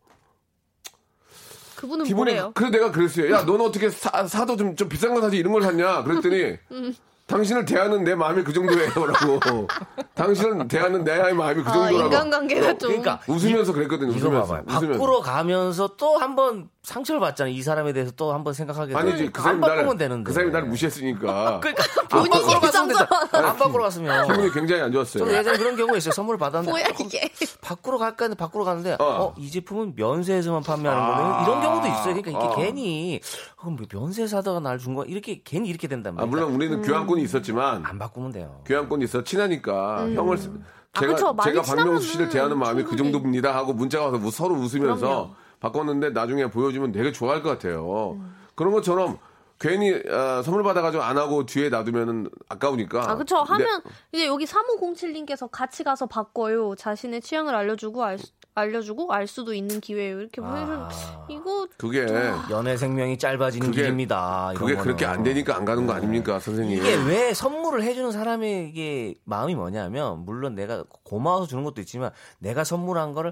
그분은 1.78 2.06
기분이 2.06 2.32
뭐래요? 2.34 2.52
그래 2.54 2.70
내가 2.70 2.92
그랬어요. 2.92 3.32
야, 3.34 3.44
너는 3.44 3.66
어떻게 3.66 3.89
사, 3.89 4.26
사도 4.28 4.56
좀, 4.58 4.76
좀 4.76 4.88
비싼 4.89 5.13
거 5.13 5.22
사지 5.22 5.38
이런 5.38 5.52
걸 5.54 5.62
샀냐? 5.63 6.04
그랬더니 6.04 6.58
음. 6.72 6.94
당신을 7.34 7.65
대하는 7.65 8.04
내 8.04 8.13
마음이 8.13 8.43
그 8.43 8.54
정도예요라고. 8.54 9.67
당신을 10.13 10.67
대하는 10.67 11.04
내 11.04 11.34
마음이 11.34 11.63
그 11.63 11.69
아, 11.69 11.74
정도라고. 11.74 12.06
인간관계가 12.06 12.78
좀. 12.78 12.89
그러니까 12.89 13.19
웃으면서 13.28 13.74
그랬거든요. 13.74 14.12
웃으면서. 14.12 14.41
봐봐요. 14.54 14.63
웃으면서. 14.67 15.00
밖으로 15.00 15.22
가면서 15.22 15.88
또 15.98 16.17
한 16.19 16.36
번 16.36 16.69
상처를 16.84 17.19
받잖아요. 17.22 17.54
이 17.54 17.62
사람에 17.62 17.93
대해서 17.93 18.12
또 18.12 18.32
한 18.34 18.43
번 18.43 18.54
생각하게 18.54 18.93
되는. 18.93 19.00
아니지 19.10 19.32
그안 19.32 19.43
사람이 19.62 19.62
나를 19.62 19.98
되는데. 19.98 20.24
그 20.28 20.34
사람이 20.34 20.52
나를 20.52 20.67
무시했으니까 20.67 21.60
그러니까 21.60 21.84
본인이 21.84 22.03
안 22.19 22.30
바꾸러 22.30 22.60
갔으면. 22.60 22.71
상처받아. 22.95 23.49
안 23.49 23.58
바꾸러 23.58 23.84
갔으면. 23.84 24.28
기분이 24.28 24.52
굉장히 24.52 24.82
안 24.82 24.91
좋았어요. 24.91 25.23
저도 25.26 25.38
예전에 25.38 25.58
그런 25.58 25.76
경우가 25.76 25.97
있어요. 25.97 26.12
선물 26.13 26.38
받았는데 26.38 26.71
뭐야 26.71 26.86
이게? 26.99 27.30
밖으로 27.62 27.97
갈까 27.97 28.26
했는데 28.26 28.39
밖으로 28.39 28.63
가는데 28.63 28.93
어. 28.93 29.04
어, 29.04 29.34
이 29.38 29.49
제품은 29.49 29.93
면세에서만 29.95 30.63
판매하는 30.63 31.02
거네요. 31.15 31.43
이런 31.43 31.62
경우도 31.62 31.88
있어요. 31.88 32.04
그러니까 32.15 32.30
이게 32.32 32.39
어. 32.39 32.56
괜히 32.56 33.19
어, 33.58 33.69
뭐 33.69 33.86
면세 33.91 34.28
사다가 34.28 34.60
날 34.60 34.78
준거 34.80 35.06
이렇게 35.06 35.41
괜히 35.43 35.69
이렇게 35.69 35.88
된단 35.88 36.13
아, 36.13 36.15
말이에요. 36.26 36.30
물론 36.32 36.54
우리는 36.56 36.82
교환권이 36.82 37.21
있었지만 37.23 37.84
안 37.86 37.97
바꾸면 37.99 38.32
돼요. 38.32 38.62
교환권이 38.65 39.04
있어 39.06 39.23
친하니까 39.23 40.10
형을 40.12 40.38
쓰- 40.38 40.52
아, 40.95 40.99
제가 40.99 41.13
그쵸. 41.15 41.34
많이 41.34 41.52
제가 41.52 41.62
박명수 41.63 42.08
씨를 42.08 42.30
대하는 42.30 42.58
마음이 42.60 42.84
그 42.84 42.89
충분히. 42.95 43.12
정도입니다 43.13 43.56
하고 43.56 43.73
문자가 43.73 44.06
와서 44.06 44.17
우- 44.23 44.30
서로 44.30 44.56
웃으면서 44.56 44.99
그럼요. 45.08 45.30
바꿨는데 45.60 46.10
나중에 46.12 46.49
보여주면 46.49 46.91
되게 46.91 47.12
좋아할 47.12 47.41
것 47.41 47.49
같아요. 47.49 48.19
그런 48.56 48.73
것처럼 48.73 49.17
괜히 49.63 49.93
아, 50.12 50.41
선물 50.43 50.62
받아가지고 50.63 51.02
안 51.04 51.17
하고 51.17 51.45
뒤에 51.45 51.69
놔두면은 51.69 52.30
아까우니까. 52.49 53.10
아, 53.10 53.15
그쵸. 53.15 53.45
근데 53.45 53.63
하면, 53.63 53.82
이제 54.12 54.28
여기 54.28 54.43
3507님께서 54.45 55.47
같이 55.49 55.86
가서 55.86 56.06
바꿔요. 56.06 56.76
자신의 56.76 57.21
취향을 57.21 57.56
알려주고, 57.56 58.04
알, 58.04 58.19
수- 58.19 58.34
알려주고, 58.56 59.13
알 59.13 59.26
수도 59.26 59.54
있는 59.54 59.80
기회예요. 59.80 60.19
이렇게 60.19 60.41
보내주면, 60.41 60.89
이거, 61.30 61.65
그게 61.78 62.06
연애 62.49 62.76
생명이 62.76 63.17
짧아지는 63.17 63.67
그게- 63.67 63.84
길입니다. 63.84 64.52
그게 64.58 64.73
거는. 64.73 64.84
그렇게 64.84 65.06
안 65.06 65.23
되니까 65.23 65.56
안 65.56 65.63
가는 65.63 65.88
거 65.88 65.93
아닙니까, 65.93 66.39
선생님? 66.39 66.80
이게 66.80 66.95
왜 66.95 67.34
선물을 67.34 67.84
해주는 67.84 68.12
사람의 68.12 68.67
이게 68.69 69.15
마음이 69.23 69.56
뭐냐면 69.56 70.26
물론 70.26 70.56
내가 70.56 70.84
고마워서 71.04 71.47
주는 71.47 71.63
것도 71.63 71.80
있지만 71.80 72.12
내가 72.39 72.65
선물한 72.65 73.13
거를 73.13 73.32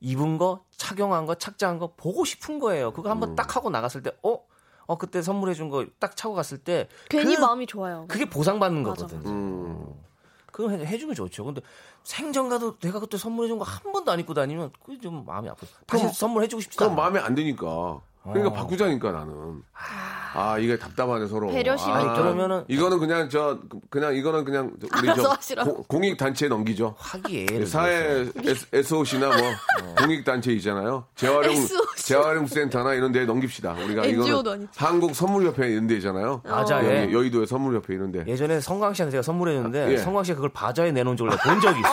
입은 0.00 0.38
거 0.38 0.64
착용한 0.78 1.26
거 1.26 1.34
착장한 1.34 1.78
거 1.78 1.92
보고 1.96 2.24
싶은 2.24 2.58
거예요. 2.60 2.92
그거 2.92 3.10
한번 3.10 3.30
음. 3.30 3.36
딱 3.36 3.56
하고 3.56 3.68
나갔을 3.68 4.02
때 4.02 4.10
어? 4.22 4.38
어 4.86 4.96
그때 4.98 5.22
선물해 5.22 5.54
준 5.54 5.68
거 5.70 5.84
딱 5.98 6.16
차고 6.16 6.34
갔을 6.34 6.58
때 6.58 6.88
괜히 7.08 7.34
그- 7.36 7.40
마음이 7.40 7.66
좋아요. 7.66 8.04
그게 8.08 8.24
보상받는 8.28 8.82
맞아, 8.82 9.06
거거든. 9.06 9.26
음. 9.26 9.94
그거 10.52 10.70
해- 10.70 10.86
해주면 10.86 11.14
좋죠. 11.14 11.44
근데 11.44 11.60
생전 12.04 12.48
가도 12.48 12.78
내가 12.78 12.98
그때 13.00 13.18
선물해 13.18 13.48
준 13.48 13.58
거 13.58 13.64
한 13.64 13.92
번도 13.92 14.10
안 14.12 14.20
입고 14.20 14.32
다니면 14.34 14.70
그게 14.84 14.98
좀 15.00 15.24
마음이 15.26 15.48
아프죠. 15.48 15.72
다시 15.86 16.02
그럼- 16.04 16.12
선물해 16.14 16.48
주고 16.48 16.60
싶지 16.60 16.78
그럼 16.78 16.92
않아. 16.92 17.02
마음에 17.02 17.20
안 17.20 17.34
드니까. 17.34 18.00
그러니까 18.32 18.48
어. 18.48 18.52
바꾸자니까 18.52 19.12
나는. 19.12 19.62
아 20.34 20.58
이게 20.58 20.78
답답하네 20.78 21.26
서로. 21.28 21.48
배려심이 21.48 21.92
아, 21.92 22.00
있죠. 22.00 22.22
그러면은- 22.22 22.64
이거는 22.68 22.98
그냥 22.98 23.28
저 23.30 23.58
그냥 23.88 24.14
이거는 24.14 24.44
그냥 24.44 24.72
저- 24.80 24.88
우리 24.98 25.08
저 25.16 25.72
공익 25.88 26.16
단체에 26.18 26.48
넘기죠. 26.50 26.94
하기에 26.98 27.46
그 27.46 27.66
사회 27.66 28.26
SOC나 28.72 29.28
뭐 29.28 29.36
공익 29.98 30.24
단체 30.24 30.52
있잖아요. 30.52 31.04
재활용 31.14 31.52
SOC. 31.54 32.04
재활용 32.06 32.46
센터나 32.46 32.92
이런 32.94 33.12
데에 33.12 33.24
넘깁시다. 33.24 33.72
우리가 33.72 34.04
이거는 34.04 34.52
아니지. 34.52 34.68
한국 34.76 35.14
선물협회 35.14 35.68
이런 35.70 35.86
데 35.86 35.94
있잖아요. 35.96 36.42
맞아요. 36.44 37.02
여기 37.02 37.14
여의도의 37.14 37.46
선물협회 37.46 37.94
이런 37.94 38.12
데. 38.12 38.24
예전에 38.26 38.60
성광 38.60 38.92
씨한테 38.92 39.12
제가 39.12 39.22
선물해줬는데 39.22 39.92
예. 39.92 39.96
성광 39.98 40.24
씨가 40.24 40.36
그걸 40.36 40.50
바자에 40.52 40.92
내놓은 40.92 41.16
적을 41.16 41.30
내가 41.30 41.42
본 41.44 41.60
적이 41.62 41.80
있어. 41.80 41.90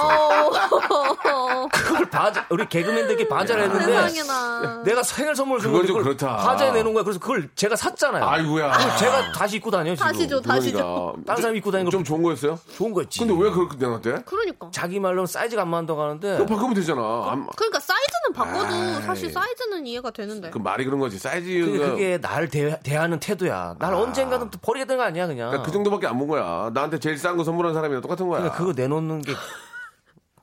어, 1.64 1.68
그걸 1.72 2.10
바자 2.10 2.46
우리 2.50 2.68
개그맨들끼리 2.68 3.28
바자를 3.30 3.64
했는데 3.64 3.86
세상에나. 4.10 4.84
내가 4.84 5.04
생일 5.04 5.36
선물 5.36 5.60
준 5.60 5.72
그건 5.72 5.82
걸좀 5.86 5.98
그걸 5.98 6.16
그렇다. 6.18 6.38
바자에 6.38 6.72
내놓은 6.72 6.94
거야. 6.94 7.04
그래서 7.04 7.20
그걸 7.20 7.50
제가 7.56 7.76
샀잖아요. 7.76 8.24
아이고야. 8.26 8.72
그걸 8.72 8.98
제가 8.98 9.32
다시 9.32 9.58
입고 9.58 9.72
다녀 9.72 9.96
지금. 9.96 10.08
다시 10.08 10.28
줘, 10.28 10.42
다시 10.42 10.72
줘. 10.74 10.78
그러니까 10.84 11.24
다른 11.26 11.42
사람 11.42 11.56
입고 11.58 11.72
다니는 11.72 11.86
거좀 11.86 12.04
좋은 12.04 12.24
거였어요? 12.24 12.60
좋은 12.78 12.94
거였지. 12.94 13.20
근데 13.20 13.34
왜 13.34 13.50
그렇게 13.52 13.78
내놨대? 13.78 14.24
그러니까. 14.26 14.70
자기 14.72 15.00
말로는 15.00 15.26
사이즈가 15.28 15.62
안 15.62 15.70
맞는다고 15.70 16.02
하는데 16.02 16.38
그거 16.38 16.46
바꾸면 16.56 16.74
되잖아. 16.76 17.02
안- 17.32 17.48
그러니까 17.56 17.80
사이즈는 17.80 18.34
바꿔도 18.34 18.74
아이. 18.74 19.02
사실 19.04 19.32
사이즈는 19.32 19.86
이해가 19.88 20.12
되는데. 20.12 20.50
그 20.50 20.58
말이 20.58 20.86
그런 20.86 21.00
거지. 21.00 21.18
그게, 21.18 21.30
사이즈가 21.30 21.90
그게 21.92 22.18
나를 22.22 22.50
대, 22.50 22.80
대하는 22.84 23.20
태도야. 23.20 23.76
날 23.80 23.94
언젠가는 23.94 24.50
또 24.50 24.60
버리게 24.62 24.86
되는 24.86 24.98
거 24.98 25.04
아니야 25.04 25.28
그냥. 25.28 25.50
그러니까 25.50 25.66
그 25.66 25.72
정도밖에 25.72 26.08
안 26.08 26.18
본 26.18 26.28
거야. 26.28 26.70
나한테 26.74 27.00
제일 27.00 27.18
싼 27.18 27.36
거 27.38 27.44
선물한 27.44 27.74
사람이랑 27.74 28.02
똑같은 28.02 28.28
거야. 28.28 28.40
그러니까 28.42 28.58
그거 28.58 28.74
내놓는 28.76 29.22
게 29.24 29.34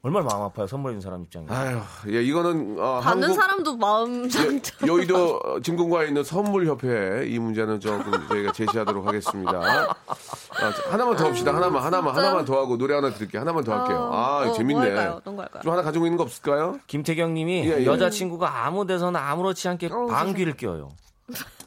얼마나 0.02 0.24
마음 0.26 0.42
아파요 0.44 0.66
선물해 0.66 0.94
준 0.94 1.00
사람 1.02 1.22
입장에. 1.22 1.46
아유, 1.50 1.78
예, 2.08 2.22
이거는 2.22 2.76
어, 2.78 3.00
받는 3.00 3.22
한국 3.28 3.34
사람도 3.40 3.76
마음 3.76 4.30
상처. 4.30 4.74
여, 4.86 4.94
여의도 4.94 5.60
진공과에 5.62 6.08
있는 6.08 6.24
선물협회 6.24 7.26
이 7.28 7.38
문제는 7.38 7.80
조금 7.80 8.10
저희가 8.28 8.52
제시하도록 8.52 9.06
하겠습니다. 9.06 9.52
아, 9.58 9.86
자, 10.72 10.90
하나만 10.90 11.16
더 11.16 11.26
합시다. 11.26 11.54
하나만, 11.54 11.82
하나만? 11.82 12.16
하나만 12.16 12.44
더 12.46 12.58
하고 12.58 12.78
노래 12.78 12.94
하나 12.94 13.10
들을게요. 13.10 13.42
하나만 13.42 13.62
더 13.62 13.74
할게요. 13.74 14.10
아, 14.10 14.48
어, 14.48 14.52
재밌네. 14.52 14.72
뭐 14.72 14.82
할까요? 14.82 15.14
어떤 15.18 15.36
거 15.36 15.42
할까요? 15.42 15.62
좀 15.62 15.72
하나 15.72 15.82
가지고 15.82 16.06
있는 16.06 16.16
거 16.16 16.22
없을까요? 16.22 16.78
김태경님이 16.86 17.64
예, 17.66 17.80
예. 17.80 17.84
여자친구가 17.86 18.64
아무 18.64 18.86
데서나 18.86 19.18
아무렇지 19.30 19.68
않게 19.68 19.90
어우, 19.92 20.06
방귀를 20.06 20.56
껴요. 20.56 20.88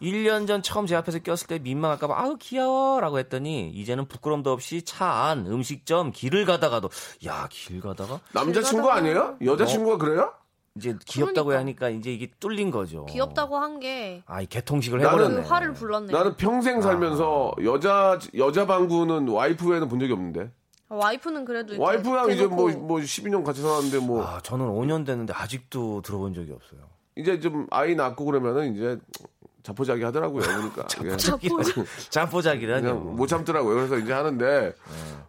1년 0.01 0.47
전 0.47 0.61
처음 0.61 0.85
제 0.85 0.95
앞에서 0.95 1.19
꼈을 1.19 1.47
때 1.47 1.59
민망할까봐 1.59 2.19
아우 2.19 2.37
귀여워라고 2.37 3.19
했더니 3.19 3.69
이제는 3.69 4.07
부끄럼도 4.07 4.51
없이 4.51 4.81
차 4.83 5.03
안 5.29 5.45
음식점 5.47 6.11
길을 6.11 6.45
가다가도 6.45 6.89
야 7.25 7.47
길 7.51 7.81
가다가 7.81 8.19
남자친구 8.33 8.87
가다가- 8.87 8.93
아니에요? 8.95 9.37
여자친구가 9.43 9.97
그래요? 9.97 10.33
이제 10.75 10.97
귀엽다고 11.05 11.49
그러니까. 11.49 11.85
하니까 11.85 11.99
이제 11.99 12.11
이게 12.11 12.31
뚫린 12.39 12.71
거죠. 12.71 13.05
귀엽다고 13.05 13.57
한게그 13.57 14.23
아, 14.25 14.41
이 14.41 14.47
개통식을 14.47 14.99
나는- 14.99 15.05
해버렸네. 15.07 15.41
화를 15.47 15.73
불렀네. 15.73 16.11
나는 16.11 16.35
평생 16.35 16.81
살면서 16.81 17.53
여자, 17.63 18.17
여자 18.35 18.65
방구는 18.65 19.27
와이프 19.27 19.69
외에는 19.69 19.87
본 19.87 19.99
적이 19.99 20.13
없는데. 20.13 20.51
와이프는 20.89 21.45
그래도 21.45 21.73
이제 21.73 21.81
와이프랑 21.81 22.31
이제 22.31 22.47
뭐, 22.47 22.69
뭐 22.71 22.97
12년 22.99 23.43
같이 23.43 23.61
살았는데 23.61 23.99
뭐, 23.99 24.23
아, 24.25 24.39
저는 24.41 24.65
5년 24.65 25.05
됐는데 25.05 25.33
아직도 25.33 26.01
들어본 26.01 26.33
적이 26.33 26.53
없어요. 26.53 26.81
이제 27.15 27.39
좀 27.39 27.67
아이 27.69 27.93
낳고 27.95 28.25
그러면은 28.25 28.75
이제 28.75 28.97
자포자기 29.63 30.03
하더라고요. 30.03 30.43
그러니까. 30.43 30.85
예. 31.05 31.15
잠포자기라뇨. 32.09 32.81
그냥 32.81 33.15
못 33.15 33.27
참더라고요. 33.27 33.75
그래서 33.75 33.97
이제 33.97 34.11
하는데, 34.11 34.75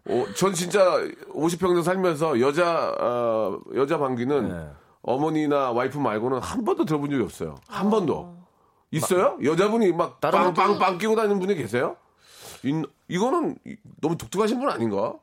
어, 0.06 0.24
전 0.36 0.52
진짜 0.52 1.00
50평생 1.32 1.82
살면서 1.84 2.40
여자, 2.40 2.94
어, 3.00 3.60
여자 3.74 3.96
방귀는 3.98 4.48
네. 4.48 4.68
어머니나 5.02 5.70
와이프 5.70 5.98
말고는 5.98 6.40
한 6.40 6.64
번도 6.64 6.84
들어본 6.84 7.10
적이 7.10 7.22
없어요. 7.22 7.54
한 7.68 7.90
번도. 7.90 8.44
있어요? 8.90 9.38
여자분이 9.42 9.92
막 9.92 10.20
다른 10.20 10.38
빵빵빵 10.54 10.98
끼고 10.98 11.16
다니는 11.16 11.40
분이 11.40 11.54
계세요? 11.56 11.96
이, 12.62 12.82
이거는 13.08 13.56
너무 14.00 14.16
독특하신 14.16 14.60
분 14.60 14.70
아닌가? 14.70 15.14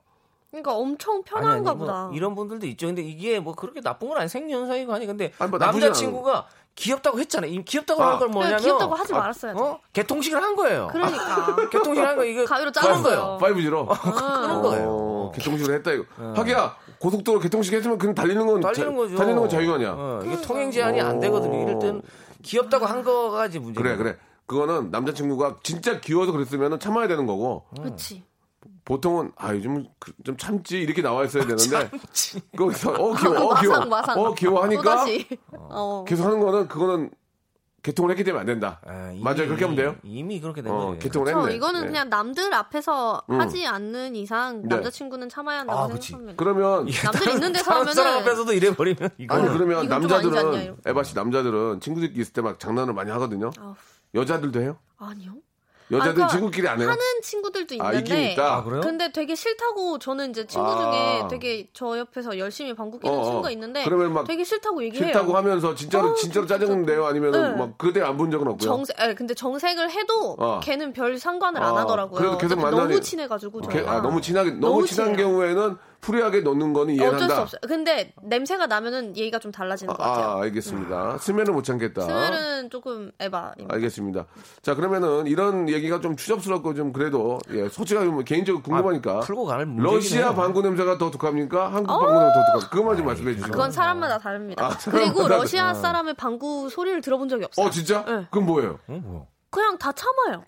그러니까 0.52 0.76
엄청 0.76 1.24
편한가 1.24 1.72
아니, 1.72 1.78
뭐 1.78 1.88
보다. 1.88 2.10
이런 2.14 2.36
분들도 2.36 2.68
있죠. 2.68 2.88
근데 2.88 3.02
이게 3.02 3.40
뭐 3.40 3.54
그렇게 3.56 3.80
나쁜 3.82 4.10
건 4.10 4.18
아니 4.18 4.28
생년사이가 4.30 4.94
아니 4.96 5.06
근데 5.08 5.32
아니, 5.40 5.50
뭐 5.50 5.58
남자친구가 5.58 6.46
귀엽다고 6.76 7.20
했잖아요. 7.20 7.52
이 7.52 7.64
귀엽다고 7.64 8.04
아. 8.04 8.08
하는 8.08 8.20
걸 8.20 8.28
뭐냐면 8.30 8.60
귀엽다고 8.60 8.94
하지 8.96 9.14
말았어야지. 9.14 9.60
어? 9.60 9.80
개통식을 9.94 10.42
한 10.42 10.56
거예요. 10.56 10.90
그러니까 10.92 11.56
개통식을 11.72 12.08
한 12.08 12.16
거 12.18 12.26
이거 12.26 12.46
가위로 12.46 12.72
자른 12.72 13.02
거예요. 13.02 13.38
거예요. 13.40 13.56
5G로. 13.56 13.88
그런 14.02 14.62
거예요. 14.62 14.88
어, 14.90 15.32
개통식을 15.36 15.74
했다 15.76 15.92
이거. 15.92 16.06
하기야 16.36 16.76
고속도로 17.00 17.40
개통식 17.40 17.74
했으면 17.74 17.98
그냥 17.98 18.14
달리는 18.14 18.46
건 18.46 18.60
달리는 18.60 18.92
자- 18.92 18.96
거죠. 18.96 19.16
달리는 19.16 19.40
건 19.40 19.50
자유 19.50 19.74
아니야. 19.74 19.94
어, 19.98 20.22
이게 20.26 20.42
통행 20.42 20.70
제한이 20.70 21.00
안 21.02 21.20
되거든요. 21.22 21.62
이럴 21.62 21.80
땐 21.80 22.02
귀엽다고 22.44 22.86
한 22.86 23.04
거가 23.04 23.46
이제 23.48 23.58
문제. 23.60 23.82
그래 23.82 23.96
그래. 23.96 24.18
그거는 24.48 24.92
남자친구가 24.92 25.58
진짜 25.64 26.02
귀여워서 26.02 26.34
그랬으면 26.34 26.78
참아야 26.80 27.08
되는 27.08 27.26
거고 27.26 27.64
그렇지. 27.78 28.24
보통은 28.86 29.32
아 29.38 29.54
요즘 29.54 29.86
그- 30.00 30.12
좀 30.24 30.36
참지 30.38 30.80
이렇게 30.82 31.02
나와 31.02 31.24
있어야 31.26 31.44
되는데 31.46 31.90
거기서 32.58 32.92
어 32.94 33.14
귀여워 33.16 33.52
어 33.54 33.60
귀여워 33.62 33.78
마상 33.86 33.90
마상. 33.90 34.20
어 34.20 34.34
귀여워 34.34 34.64
하니까 34.64 34.82
또다시. 34.82 35.28
어. 35.52 36.04
계속 36.08 36.26
하는 36.26 36.40
거는 36.40 36.68
그거는 36.68 37.12
개통을 37.84 38.12
했기 38.12 38.24
때문에 38.24 38.42
안 38.42 38.46
된다. 38.46 38.80
아, 38.86 39.10
이미- 39.12 39.24
맞아요. 39.24 39.48
그렇게 39.48 39.64
하면 39.66 39.76
돼요. 39.76 39.96
이미 40.04 40.40
그렇게 40.40 40.62
된 40.62 40.72
어, 40.72 40.78
거예요. 40.78 41.00
개통을 41.00 41.32
저 41.32 41.40
했네. 41.40 41.56
이거는 41.56 41.82
네. 41.82 41.88
그냥 41.88 42.10
남들 42.10 42.54
앞에서 42.54 43.24
음. 43.30 43.40
하지 43.42 43.66
않는 43.66 44.16
이상 44.16 44.62
네. 44.62 44.68
남자친구는 44.76 45.30
참아야 45.30 45.62
한다고 45.62 45.80
아. 45.80 45.88
생각합니다. 45.88 46.34
그러면 46.38 46.86
남들 47.04 47.30
있는 47.34 47.52
데서 47.54 47.72
다른 47.72 47.94
사람 47.94 48.12
하면은 48.14 48.22
앞에서도 48.30 48.54
이래 48.54 48.76
버리면 48.76 49.10
이거 49.18 49.36
아니 49.36 49.48
그러면 49.48 49.88
남자들은. 49.88 50.78
에바 50.86 51.04
씨 51.04 51.16
남자들은 51.16 51.80
친구들끼리 51.80 52.22
있을 52.22 52.34
때 52.34 52.42
막 52.42 52.60
장난을 52.60 52.94
많이 52.94 53.10
하거든요. 53.12 53.50
아우, 53.60 53.74
여자들도 54.14 54.62
해요? 54.62 54.78
아니요. 55.00 55.34
여자들 55.92 56.14
그러니까 56.14 56.28
친구끼리 56.36 56.68
안 56.68 56.80
해요? 56.80 56.90
하는 56.90 57.02
친구들도 57.22 57.76
아, 57.84 57.94
있긴 57.94 58.16
있는데 58.16 58.34
있다. 58.34 58.56
아, 58.56 58.64
그래요? 58.64 58.82
근데 58.82 59.12
되게 59.12 59.36
싫다고 59.36 60.00
저는 60.00 60.30
이제 60.30 60.46
친구 60.48 60.66
아. 60.68 60.92
중에 60.92 61.28
되게 61.30 61.68
저 61.74 61.98
옆에서 61.98 62.38
열심히 62.38 62.74
방구 62.74 63.00
끼는 63.00 63.14
어, 63.16 63.20
어. 63.20 63.24
친구가 63.24 63.52
있는데 63.52 63.84
그러면 63.84 64.14
막 64.14 64.26
되게 64.26 64.44
싫다고 64.44 64.84
얘기해요. 64.86 65.08
싫다고 65.08 65.36
하면서 65.36 65.76
진짜로 65.76 66.10
어, 66.12 66.14
진짜로 66.16 66.46
진짜 66.46 66.60
짜증내요? 66.66 67.06
아니면은 67.06 67.52
네. 67.54 67.58
막 67.58 67.78
그때 67.78 68.02
안 68.02 68.18
본 68.18 68.30
적은 68.32 68.48
없고요. 68.48 68.68
정색, 68.70 68.96
예, 69.02 69.14
근데 69.16 69.34
정색을 69.34 69.90
해도 69.92 70.36
어. 70.40 70.60
걔는 70.64 70.94
별 70.94 71.18
상관을 71.18 71.62
안 71.64 71.74
어, 71.74 71.78
하더라고요. 71.80 72.20
그래도 72.20 72.38
계속 72.38 72.60
만나니- 72.60 72.72
너무 72.90 73.02
친해 73.02 73.28
가지고 73.28 73.62
게- 73.62 73.72
저희가 73.80 73.92
아, 73.92 74.02
너무 74.02 74.22
친하게 74.22 74.52
너무, 74.52 74.60
너무 74.62 74.86
친한 74.86 75.10
친해요. 75.16 75.28
경우에는 75.28 75.78
free하게 76.02 76.42
넣는 76.42 76.74
거는 76.74 76.96
이해한다. 76.96 77.18
어쩔 77.18 77.30
수 77.30 77.42
없어요. 77.42 77.60
근데 77.68 78.12
냄새가 78.24 78.66
나면은 78.68 79.16
예의가 79.16 79.40
좀 79.40 79.52
달라지는 79.52 79.94
것 79.94 80.02
같아요. 80.04 80.26
아, 80.26 80.42
알겠습니다. 80.42 81.18
smell은 81.20 81.54
못 81.54 81.64
참겠다. 81.64 82.02
smell은 82.02 82.70
조금 82.72 83.12
에바. 83.20 83.54
알겠습니다. 83.70 84.26
자, 84.62 84.76
그러면은 84.76 85.28
이런 85.28 85.70
얘기가 85.70 86.02
좀 86.02 86.16
추접스럽고 86.16 86.74
좀 86.74 86.92
그래도 86.92 87.40
예, 87.52 87.70
솔직하게 87.70 88.10
뭐 88.10 88.24
개인적으로 88.24 88.64
궁금하니까 88.64 89.18
아, 89.18 89.20
풀고 89.20 89.46
가는 89.46 89.78
러시아. 89.78 90.34
방구 90.34 90.62
냄새가 90.64 90.98
더 90.98 91.12
독합니까? 91.12 91.72
한국 91.72 91.88
방구 91.88 92.06
냄새가 92.12 92.34
더 92.34 92.42
독합니까? 92.44 92.70
그것만 92.70 92.98
좀 92.98 93.06
말씀해 93.06 93.34
주세요. 93.36 93.52
그건 93.52 93.72
사람마다 93.72 94.18
다릅니다. 94.18 94.66
아, 94.66 94.70
그리고 94.90 95.22
사람마다 95.24 95.36
러시아 95.38 95.74
사람의 95.74 96.16
방구 96.16 96.70
소리를 96.70 97.00
들어본 97.02 97.30
적이 97.30 97.46
없어요. 97.46 97.66
어, 97.66 97.70
진짜? 97.70 98.04
네. 98.06 98.26
그건 98.32 98.46
뭐예요? 98.48 98.80
응, 98.90 99.02
뭐야? 99.06 99.22
그냥 99.52 99.78
다 99.78 99.92
참아요. 99.92 100.44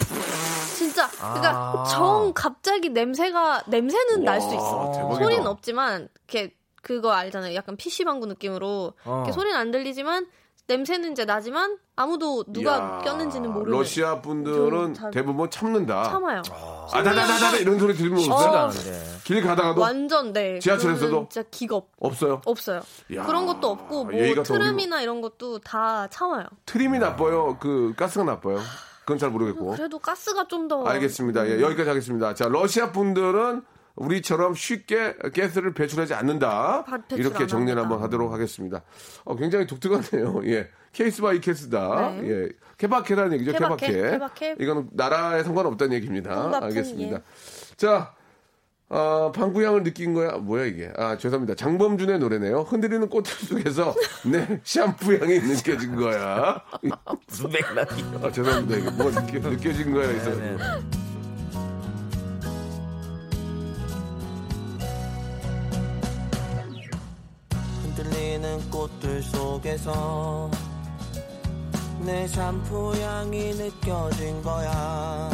진짜. 0.77 1.07
그러니까 1.09 1.51
아. 1.51 1.83
정 1.83 2.31
갑자기 2.33 2.89
냄새가 2.89 3.63
냄새는 3.67 4.23
날수 4.23 4.47
와, 4.47 4.53
있어. 4.53 4.91
대박이다. 4.95 5.23
소리는 5.23 5.45
없지만 5.47 6.07
이렇게 6.27 6.55
그거 6.81 7.11
알잖아요. 7.11 7.53
약간 7.55 7.75
PC 7.77 8.05
방구 8.05 8.25
느낌으로 8.27 8.93
어. 9.05 9.17
이렇게 9.19 9.31
소리는 9.33 9.55
안 9.57 9.71
들리지만 9.71 10.25
냄새는 10.67 11.11
이제 11.11 11.25
나지만 11.25 11.77
아무도 11.97 12.45
누가 12.47 12.99
꼈는지는 12.99 13.51
모르는. 13.51 13.77
러시아 13.77 14.21
분들은 14.21 14.69
좀 14.71 14.93
잘- 14.93 15.11
대부분 15.11 15.49
참는다. 15.49 16.03
참아요. 16.05 16.41
아, 16.51 16.87
다다다다 17.03 17.57
이런 17.57 17.77
소리 17.79 17.93
들으면 17.93 18.19
없어요? 18.31 18.57
않은데. 18.57 19.03
길 19.25 19.43
가다가도 19.43 19.81
완전 19.81 20.31
네. 20.31 20.59
지하철에서도? 20.59 21.27
진짜 21.29 21.47
기겁 21.51 21.91
없어요. 21.99 22.41
없어요. 22.45 22.81
야, 23.13 23.23
그런 23.25 23.45
것도 23.45 23.69
없고 23.69 24.05
뭐 24.05 24.43
트름이나 24.43 25.01
이런 25.01 25.19
것도 25.19 25.59
다 25.59 26.07
참아요. 26.07 26.45
트림이 26.65 26.97
나빠요. 26.99 27.57
그 27.59 27.93
가스가 27.97 28.23
나빠요. 28.23 28.59
그건 29.05 29.17
잘 29.17 29.29
모르겠고. 29.29 29.71
그래도 29.75 29.99
가스가 29.99 30.47
좀 30.47 30.67
더 30.67 30.85
알겠습니다. 30.85 31.47
예, 31.49 31.61
여기까지 31.61 31.89
하겠습니다. 31.89 32.33
자, 32.33 32.47
러시아 32.47 32.91
분들은 32.91 33.63
우리처럼 33.95 34.55
쉽게 34.55 35.15
가스를 35.35 35.73
배출하지 35.73 36.13
않는다. 36.15 36.83
바- 36.85 36.97
배출 37.01 37.19
이렇게 37.19 37.43
안 37.43 37.47
정리를. 37.47 37.79
한번 37.81 38.01
하도록 38.01 38.31
하겠습니다. 38.31 38.81
어, 39.25 39.35
굉장히 39.35 39.67
독특하네요. 39.67 40.41
예. 40.51 40.69
case 40.93 41.21
by 41.21 41.39
case다. 41.41 42.12
네. 42.11 42.29
예. 42.29 42.49
케바케라는 42.77 43.33
얘기죠. 43.33 43.51
케바케. 43.51 43.87
케바케, 43.87 44.11
케바케. 44.11 44.55
이거는 44.59 44.89
나라에 44.93 45.43
상관없다는 45.43 45.93
얘기입니다. 45.93 46.49
똥 46.51 46.63
알겠습니다. 46.63 47.17
예. 47.17 47.21
자, 47.75 48.13
어, 48.93 49.32
방구향을 49.32 49.82
느낀 49.82 50.13
거야. 50.13 50.34
뭐야 50.38 50.65
이게? 50.65 50.91
아, 50.95 51.17
죄송합니다. 51.17 51.56
장범준의 51.56 52.19
노래네요. 52.19 52.62
흔들리는 52.62 53.10
꽃들 53.10 53.34
속에서 53.47 53.95
내 54.23 54.62
샴푸 54.63 55.15
향이 55.15 55.39
느껴진 55.39 55.95
거야. 55.95 56.62
무슨 57.27 57.49
맥락이요? 57.49 58.21
아, 58.23 58.32
죄송합니다. 58.32 58.77
이게 58.77 58.89
뭐 58.91 59.10
느껴, 59.10 59.49
느껴진 59.49 59.93
거야. 59.93 60.06
그래서 60.08 60.29
네, 60.36 60.56
네. 60.56 60.63
흔들리는 67.82 68.69
꽃들 68.69 69.23
속에서 69.23 70.51
내 72.06 72.27
샴푸 72.27 72.93
향이 72.95 73.53
느껴진 73.53 74.43
거야 74.43 75.32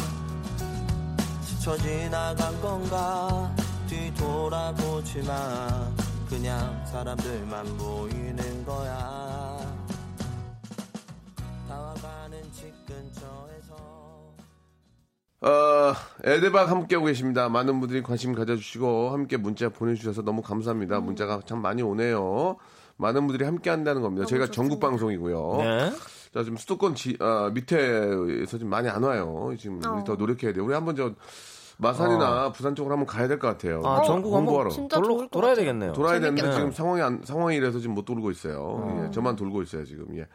스쳐 1.59 1.75
지나간 1.75 2.61
건가 2.61 3.53
뒤돌아보지 3.89 5.23
마 5.23 5.91
그냥 6.29 6.85
사람들만 6.85 7.77
보이는 7.77 8.65
거야 8.65 9.59
다와가는 11.67 12.41
집 12.53 12.73
근처에서 12.85 13.75
어, 15.41 15.93
에드박 16.23 16.69
함께하고 16.71 17.07
계십니다. 17.07 17.49
많은 17.49 17.81
분들이 17.81 18.01
관심 18.03 18.33
가져주시고 18.33 19.09
함께 19.09 19.35
문자 19.35 19.67
보내주셔서 19.67 20.21
너무 20.21 20.41
감사합니다. 20.41 21.01
문자가 21.01 21.41
참 21.45 21.61
많이 21.61 21.81
오네요. 21.81 22.55
많은 22.95 23.27
분들이 23.27 23.43
함께 23.43 23.69
한다는 23.69 24.01
겁니다. 24.01 24.25
저희가 24.25 24.47
전국 24.47 24.79
방송이고요. 24.79 25.57
네. 25.57 25.91
자, 26.33 26.43
지금 26.43 26.57
수도권 26.57 26.95
지, 26.95 27.17
아, 27.19 27.49
밑에서 27.53 28.57
지금 28.57 28.69
많이 28.69 28.87
안 28.87 29.03
와요. 29.03 29.51
지금 29.57 29.77
우리 29.77 29.87
어. 30.01 30.03
더 30.03 30.15
노력해야 30.15 30.53
돼요. 30.53 30.63
우리 30.63 30.73
한번 30.73 30.95
저 30.95 31.11
마산이나 31.77 32.51
부산 32.51 32.75
쪽으로 32.75 32.93
한번 32.95 33.07
가야 33.07 33.27
될 33.27 33.39
것 33.39 33.47
같아요. 33.47 33.81
아, 33.85 34.03
전국 34.03 34.33
홍보하러. 34.33 34.69
한번 34.69 34.71
진짜 34.75 34.97
돌로, 34.99 35.27
돌아야 35.29 35.51
같아요. 35.51 35.55
되겠네요. 35.55 35.93
돌아야 35.93 36.19
되는데 36.19 36.41
재밌겠다. 36.41 36.57
지금 36.57 36.71
상황이 36.71 37.01
안, 37.01 37.21
상황이 37.23 37.55
이래서 37.55 37.79
지금 37.79 37.95
못 37.95 38.05
돌고 38.05 38.29
있어요. 38.31 39.05
예, 39.07 39.11
저만 39.11 39.35
돌고 39.35 39.61
있어요, 39.63 39.85
지금. 39.85 40.05
예. 40.17 40.27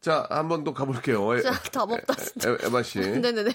자, 0.00 0.26
한번 0.30 0.62
또 0.62 0.72
가볼게요. 0.72 1.34
에, 1.34 1.40
진짜 1.40 1.58
답 1.72 1.90
없다 1.90 2.14
진짜. 2.14 2.50
에, 2.50 2.56
에바 2.66 2.82
씨. 2.84 3.00
네네네. 3.20 3.50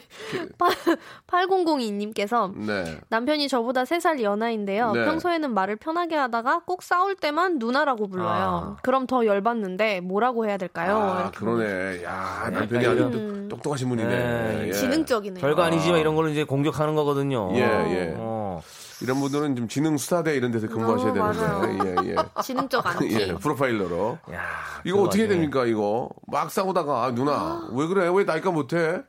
8002님께서 1.27 2.53
네. 2.56 2.99
남편이 3.10 3.47
저보다 3.47 3.84
3살 3.84 4.21
연하인데요. 4.21 4.91
네. 4.91 5.06
평소에는 5.06 5.53
말을 5.53 5.77
편하게 5.77 6.15
하다가 6.17 6.63
꼭 6.65 6.84
싸울 6.84 7.15
때만 7.15 7.60
누나라고 7.60 8.08
불러요. 8.08 8.77
그럼 8.84 9.08
더 9.08 9.25
열받는데 9.25 10.01
뭐라고 10.01 10.45
해야 10.45 10.58
될까요? 10.58 10.97
아, 10.97 11.21
이렇게 11.21 11.38
그러네. 11.39 12.03
야, 12.03 12.49
남편이 12.51 12.84
약간 12.86 12.97
아주 13.08 13.12
똑- 13.12 13.49
똑똑하신 13.49 13.89
분이네. 13.89 14.10
네. 14.10 14.67
예. 14.67 14.71
지능적이네요. 14.73 15.39
별거 15.41 15.62
아니지만 15.63 15.99
이런 15.99 16.15
걸로 16.15 16.29
이제 16.29 16.43
공격하는 16.43 16.95
거거든요. 16.95 17.49
예, 17.53 17.60
예. 17.62 18.13
어. 18.17 18.62
이런 19.04 19.20
분들은 19.20 19.56
좀 19.58 19.68
지능 19.68 19.98
수사대 19.98 20.36
이런 20.36 20.52
데서 20.52 20.68
근무하셔야 20.68 21.12
어. 21.12 21.62
되는데. 21.62 21.96
예, 22.06 22.12
예. 22.12 22.16
지능적 22.42 22.86
안티. 22.88 23.13
예, 23.13 23.34
프로파일러로. 23.36 24.18
야, 24.32 24.42
이거 24.86 24.98
그 24.98 25.04
어떻게. 25.04 25.28
됩니까, 25.28 25.66
이거? 25.66 26.10
막 26.28 26.50
싸우다가, 26.50 27.04
아, 27.06 27.12
누나, 27.12 27.68
왜 27.74 27.86
그래? 27.88 28.10
왜 28.13 28.24
나이가 28.24 28.50
못해? 28.52 29.02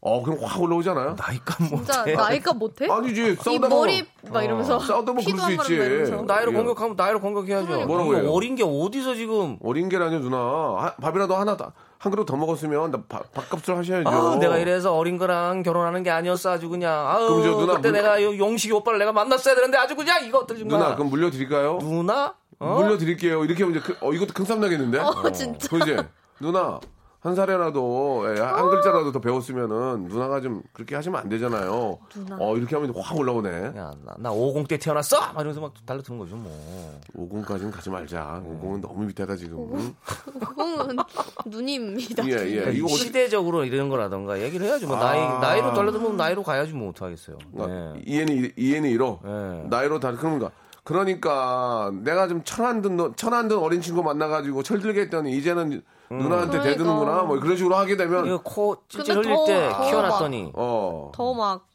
어, 0.00 0.22
그럼 0.22 0.38
확 0.42 0.60
올라오잖아요? 0.62 1.16
진짜 1.16 1.98
못해. 2.00 2.14
나이가 2.14 2.52
못해? 2.54 2.86
아니지, 2.88 3.32
이 3.32 3.34
싸우다가. 3.34 3.68
머리 3.74 4.06
막 4.30 4.44
이러면서 4.44 4.76
어, 4.76 4.78
싸우다 4.78 5.06
보면 5.12 5.24
피도 5.24 5.36
그럴 5.42 5.64
수 5.64 5.72
있지. 5.74 6.12
나이로 6.24 6.52
예. 6.52 6.56
공격하면 6.56 6.94
나이로 6.96 7.20
공격해야죠. 7.20 7.86
뭐라고 7.86 8.12
이거 8.12 8.20
해요? 8.22 8.30
어린 8.32 8.54
게 8.54 8.62
어디서 8.62 9.16
지금 9.16 9.58
어린 9.60 9.88
게라뇨, 9.88 10.20
누나. 10.20 10.36
하- 10.36 10.94
밥이라도 11.00 11.34
하나, 11.34 11.56
더- 11.56 11.72
한 11.98 12.12
그릇 12.12 12.26
더 12.26 12.36
먹었으면 12.36 12.92
나 12.92 13.02
밥, 13.08 13.32
밥값을 13.32 13.76
하셔야죠. 13.76 14.08
아, 14.08 14.36
내가 14.36 14.58
이래서 14.58 14.94
어린 14.96 15.18
거랑 15.18 15.64
결혼하는 15.64 16.04
게 16.04 16.10
아니었어 16.10 16.50
아주 16.52 16.68
그냥 16.68 17.08
아유 17.08 17.26
그럼 17.26 17.42
저 17.42 17.50
누나 17.58 17.74
그때 17.74 17.90
물- 17.90 18.00
내가 18.00 18.22
요 18.22 18.38
용식이 18.38 18.72
오빠를 18.74 19.00
내가 19.00 19.10
만났어야 19.12 19.56
되는데 19.56 19.78
아주 19.78 19.96
그냥 19.96 20.24
이것들 20.24 20.58
정말 20.58 20.78
누나, 20.78 20.94
그럼 20.94 21.10
물려드릴까요? 21.10 21.78
누나? 21.82 22.34
어? 22.60 22.74
물려드릴게요. 22.80 23.44
이렇게 23.44 23.64
하면 23.64 23.76
이제, 23.80 23.84
그- 23.84 23.96
어, 24.06 24.12
이것도 24.12 24.32
큰 24.32 24.44
싸움 24.44 24.60
나겠는데? 24.60 24.98
어, 25.00 25.28
진짜. 25.32 25.68
그지? 25.68 25.96
누나, 26.38 26.78
한 27.20 27.34
살이라도, 27.34 28.26
예, 28.36 28.40
한 28.40 28.70
글자라도 28.70 29.10
더 29.10 29.20
배웠으면은, 29.20 30.04
누나가 30.08 30.40
좀 30.40 30.62
그렇게 30.72 30.94
하시면 30.94 31.20
안 31.20 31.28
되잖아요. 31.28 31.98
누나. 32.14 32.36
어, 32.38 32.56
이렇게 32.56 32.76
하면 32.76 32.94
확 32.96 33.18
올라오네. 33.18 33.72
야, 33.76 33.92
나, 34.04 34.14
나 34.18 34.30
50때 34.30 34.80
태어났어! 34.80 35.18
막 35.18 35.32
이러면서 35.40 35.60
막 35.60 35.72
달라드는 35.84 36.16
거죠, 36.16 36.36
뭐. 36.36 37.00
50까지는 37.16 37.72
가지 37.72 37.90
말자. 37.90 38.40
50은 38.46 38.80
너무 38.80 39.04
밑에다 39.06 39.34
지금. 39.34 39.68
응? 39.74 39.94
그거는 40.38 40.96
누님입니다. 41.46 42.24
예, 42.28 42.34
예. 42.66 42.72
이거 42.72 42.86
어떻게, 42.86 43.04
시대적으로 43.06 43.64
이런 43.64 43.88
거라던가 43.88 44.40
얘기를 44.40 44.64
해야죠. 44.66 44.86
뭐, 44.86 44.96
아. 44.96 45.00
나이, 45.00 45.40
나이로 45.40 45.74
달라들면 45.74 46.16
나이로 46.16 46.44
가야지 46.44 46.72
뭐, 46.72 46.90
어떡하겠어요. 46.90 47.36
아, 47.58 47.66
네. 47.66 48.02
이해는, 48.06 48.52
이해는 48.56 48.90
이로. 48.90 49.18
네. 49.24 49.64
나이로 49.68 49.98
다, 49.98 50.12
그런가. 50.12 50.52
그러니까, 50.88 51.90
내가 52.02 52.28
좀 52.28 52.42
천안 52.44 52.80
든, 52.80 52.96
너- 52.96 53.12
천안 53.14 53.46
든 53.46 53.58
어린 53.58 53.82
친구 53.82 54.02
만나가지고 54.02 54.62
철들게 54.62 55.02
했더니, 55.02 55.36
이제는 55.36 55.82
누나한테 56.10 56.52
그러니까. 56.52 56.62
대드는구나. 56.62 57.22
뭐 57.24 57.38
그런 57.40 57.58
식으로 57.58 57.76
하게 57.76 57.98
되면, 57.98 58.42
코 58.42 58.78
찔찔 58.88 59.14
근데 59.16 59.28
흘릴 59.28 59.36
더- 59.36 59.44
때 59.44 59.68
더 59.70 59.90
키워놨더니. 59.90 60.52
어. 60.54 61.12
더막 61.14 61.66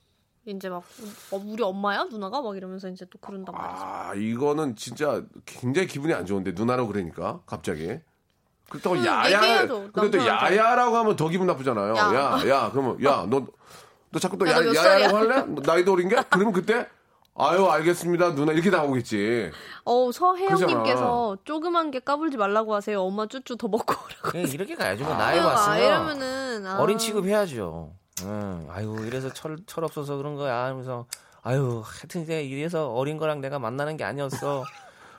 이제 0.48 0.68
막 0.68 0.82
어, 1.32 1.42
우리 1.46 1.62
엄마야 1.62 2.06
누나가 2.06 2.42
막 2.42 2.58
이러면서 2.58 2.90
이제 2.90 3.06
또 3.12 3.20
그런단 3.20 3.54
말이죠. 3.56 3.82
아, 3.86 4.14
이거는 4.16 4.76
진짜 4.76 5.22
굉장히 5.46 5.88
기분이 5.88 6.12
안 6.12 6.26
좋은데, 6.26 6.54
누나라고 6.54 6.88
그러니까, 6.92 7.40
갑자기. 7.46 8.00
그렇다고 8.68 8.96
음, 8.96 9.06
야야. 9.06 9.26
얘기해야죠, 9.26 9.90
근데 9.94 10.18
또. 10.18 10.26
야야라고 10.26 10.98
하면 10.98 11.16
더 11.16 11.30
기분 11.30 11.46
나쁘잖아요. 11.46 11.96
야. 11.96 12.14
야, 12.16 12.50
야, 12.50 12.70
그러면, 12.72 12.98
야, 13.04 13.28
너, 13.30 13.46
너 14.12 14.18
자꾸 14.20 14.40
또 14.40 14.48
야, 14.48 14.54
야야라고? 14.58 15.18
할래? 15.18 15.44
너 15.50 15.62
나이도 15.64 15.92
어린 15.94 16.10
게? 16.10 16.16
그러면 16.32 16.52
그때, 16.52 16.88
아유 17.36 17.66
알겠습니다 17.66 18.36
누나 18.36 18.52
이렇게 18.52 18.70
나오겠지. 18.70 19.52
어 19.86 20.12
서혜영님께서. 20.12 21.38
조그만 21.44 21.90
게 21.90 22.00
까불지 22.00 22.38
말라고 22.38 22.76
하세요. 22.76 23.02
엄마 23.02 23.26
쭈쭈 23.26 23.58
더 23.58 23.68
먹고 23.68 23.94
오라고. 23.94 24.22
그냥 24.32 24.48
이렇게 24.50 24.76
가야죠. 24.76 25.04
뭐 25.04 25.16
나이 25.16 25.40
아, 25.40 25.48
왔으면 25.48 25.78
이러면은 25.80 26.68
아. 26.68 26.80
어린 26.80 26.98
취급 26.98 27.26
해야죠. 27.26 27.92
응. 28.24 28.68
아유 28.72 28.96
이래서 29.08 29.34
철, 29.34 29.58
철 29.66 29.84
없어서 29.84 30.16
그런 30.18 30.36
거야 30.36 30.66
하면서 30.66 31.08
아유 31.42 31.82
하여튼 31.84 32.22
이제 32.22 32.44
이래서 32.44 32.92
어린 32.94 33.18
거랑 33.18 33.42
내가 33.42 33.58
만나는 33.58 33.98
게 33.98 34.04
아니었어. 34.04 34.64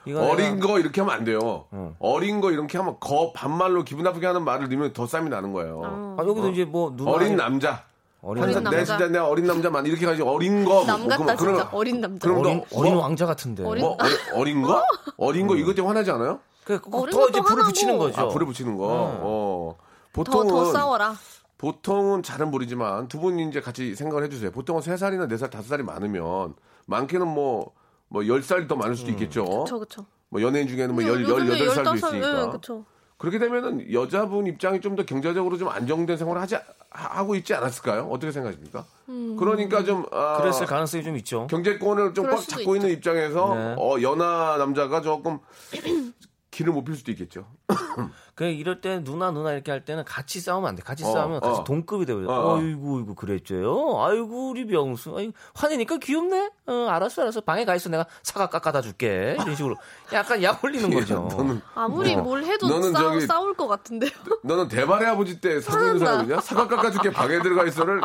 이거 0.05 0.21
어린 0.25 0.55
내가- 0.59 0.67
거 0.67 0.79
이렇게 0.79 1.01
하면 1.01 1.13
안 1.15 1.23
돼요. 1.25 1.65
응. 1.73 1.95
어린 1.99 2.39
거 2.39 2.51
이렇게 2.51 2.77
하면 2.77 2.95
거 3.01 3.33
반말로 3.33 3.83
기분 3.83 4.05
나쁘게 4.05 4.25
하는 4.25 4.45
말을 4.45 4.69
넣으면 4.69 4.93
더 4.93 5.05
쌈이 5.05 5.29
나는 5.29 5.51
거예요. 5.51 5.81
어. 5.83 6.15
아, 6.17 6.23
여기도 6.25 6.49
이제 6.49 6.63
뭐 6.63 6.95
누나 6.95 7.11
어린 7.11 7.35
남자. 7.35 7.83
어린 8.25 8.43
어린 8.43 8.55
항상 8.55 8.71
내 8.71 8.77
남자. 8.77 8.97
진짜 8.97 9.07
내가 9.11 9.27
어린 9.27 9.45
남자만 9.45 9.85
이렇게 9.85 10.05
가지 10.05 10.21
어린 10.21 10.65
거. 10.65 10.83
남뭐 10.85 11.07
같다 11.09 11.35
그런- 11.35 11.55
진짜 11.55 11.69
어린 11.71 12.01
남자. 12.01 12.27
그럼 12.27 12.39
어린, 12.41 12.63
너 12.71 12.79
어린 12.79 12.93
뭐- 12.93 13.03
왕자 13.03 13.25
같은데. 13.25 13.63
어린- 13.63 13.83
뭐 13.83 13.97
어린, 13.99 14.17
어린 14.33 14.61
거? 14.63 14.83
어린 15.17 15.47
거 15.47 15.55
이것 15.55 15.75
때문에 15.75 15.87
화나지 15.93 16.11
않아요? 16.11 16.39
그, 16.63 16.81
그, 16.81 16.89
어린 16.97 17.11
더 17.11 17.19
것도 17.19 17.29
이제 17.29 17.41
불을. 17.41 17.63
붙이는 17.65 17.97
거죠. 17.99 18.21
아 18.21 18.27
불에 18.29 18.45
붙이는 18.45 18.75
거. 18.77 18.83
응. 18.87 19.19
어. 19.21 19.75
더 20.13 20.23
보통은 20.23 20.47
더 20.47 20.71
싸워라. 20.71 21.15
보통은 21.57 22.23
잘은 22.23 22.51
모르지만 22.51 23.07
두 23.07 23.19
분이 23.19 23.47
이제 23.47 23.61
같이 23.61 23.95
생각을 23.95 24.23
해주세요. 24.25 24.51
보통은 24.51 24.81
세 24.81 24.97
살이나 24.97 25.27
네 25.27 25.37
살, 25.37 25.49
다섯 25.49 25.67
살이 25.67 25.83
많으면 25.83 26.55
많게는 26.87 27.27
뭐 27.27 27.71
뭐열살더 28.09 28.75
많을 28.75 28.95
수도 28.95 29.11
있겠죠. 29.11 29.45
그쵸 29.63 29.79
그쵸. 29.79 30.05
뭐 30.29 30.41
연예인 30.41 30.67
중에는 30.67 30.93
뭐 30.95 31.03
열, 31.03 31.21
요즘에 31.21 31.59
열여덟 31.59 31.75
살도 31.75 31.91
15살, 31.91 31.95
있으니까. 32.07 32.41
예, 32.47 32.51
그쵸. 32.51 32.85
그렇게 33.17 33.39
되면은 33.39 33.93
여자분 33.93 34.45
입장이 34.47 34.81
좀 34.81 34.95
더 34.95 35.03
경제적으로 35.05 35.57
좀 35.57 35.69
안정된 35.69 36.17
생활을 36.17 36.41
하지 36.41 36.57
하- 36.95 37.19
하고 37.19 37.35
있지 37.35 37.53
않았을까요? 37.53 38.07
어떻게 38.09 38.31
생각하십니까? 38.31 38.85
음. 39.09 39.35
그러니까 39.37 39.83
좀 39.83 40.05
아, 40.11 40.37
그랬을 40.37 40.65
가능성이 40.65 41.03
좀 41.03 41.15
있죠. 41.17 41.45
경제권을 41.49 42.13
좀 42.13 42.25
꽉 42.29 42.41
잡고 42.47 42.75
있는 42.75 42.89
입장에서 42.91 43.53
네. 43.53 43.75
어, 43.77 44.01
연하 44.01 44.55
남자가 44.57 45.01
조금 45.01 45.39
길을 46.55 46.71
못필 46.71 46.95
수도 46.95 47.11
있겠죠. 47.11 47.45
그 48.33 48.45
이럴 48.45 48.79
때 48.79 49.03
누나 49.03 49.31
누나 49.31 49.51
이렇게 49.51 49.71
할 49.71 49.83
때는 49.83 50.05
같이 50.05 50.39
싸우면 50.39 50.69
안 50.69 50.75
돼. 50.75 50.83
같이 50.83 51.03
어, 51.03 51.11
싸우면 51.11 51.41
같이 51.41 51.59
어. 51.59 51.63
동급이 51.65 52.05
되거든요. 52.05 52.31
어, 52.31 52.53
어. 52.53 52.57
아이고 52.57 52.99
이거 53.01 53.13
그랬죠요. 53.13 54.01
아이고 54.01 54.51
우리 54.51 54.63
명수. 54.63 55.17
아이 55.17 55.33
화내니까 55.53 55.97
귀엽네. 55.97 56.51
어, 56.67 56.87
알았어 56.89 57.23
알았어. 57.23 57.41
방에 57.41 57.65
가 57.65 57.75
있어. 57.75 57.89
내가 57.89 58.05
사과 58.23 58.47
깎아다 58.47 58.79
줄게. 58.81 59.35
이런 59.41 59.53
식으로 59.53 59.75
약간 60.13 60.41
약 60.43 60.63
올리는 60.63 60.89
거죠. 60.95 61.27
너는 61.29 61.61
아무리 61.75 62.15
어. 62.15 62.21
뭘 62.21 62.45
해도 62.45 62.67
너는 62.69 62.93
싸우, 62.93 63.13
저기- 63.15 63.27
싸울 63.27 63.53
것 63.53 63.67
같은데요. 63.67 64.11
너는 64.43 64.69
대발의 64.69 65.09
아버지 65.09 65.41
때 65.41 65.59
화난다. 65.65 66.05
사람이냐? 66.05 66.39
사과 66.39 66.67
깎아줄게 66.67 67.11
방에 67.11 67.41
들어가 67.41 67.65
있어를 67.65 67.99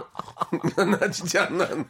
나 1.00 1.10
진짜 1.12 1.44
안 1.44 1.56
난. 1.56 1.88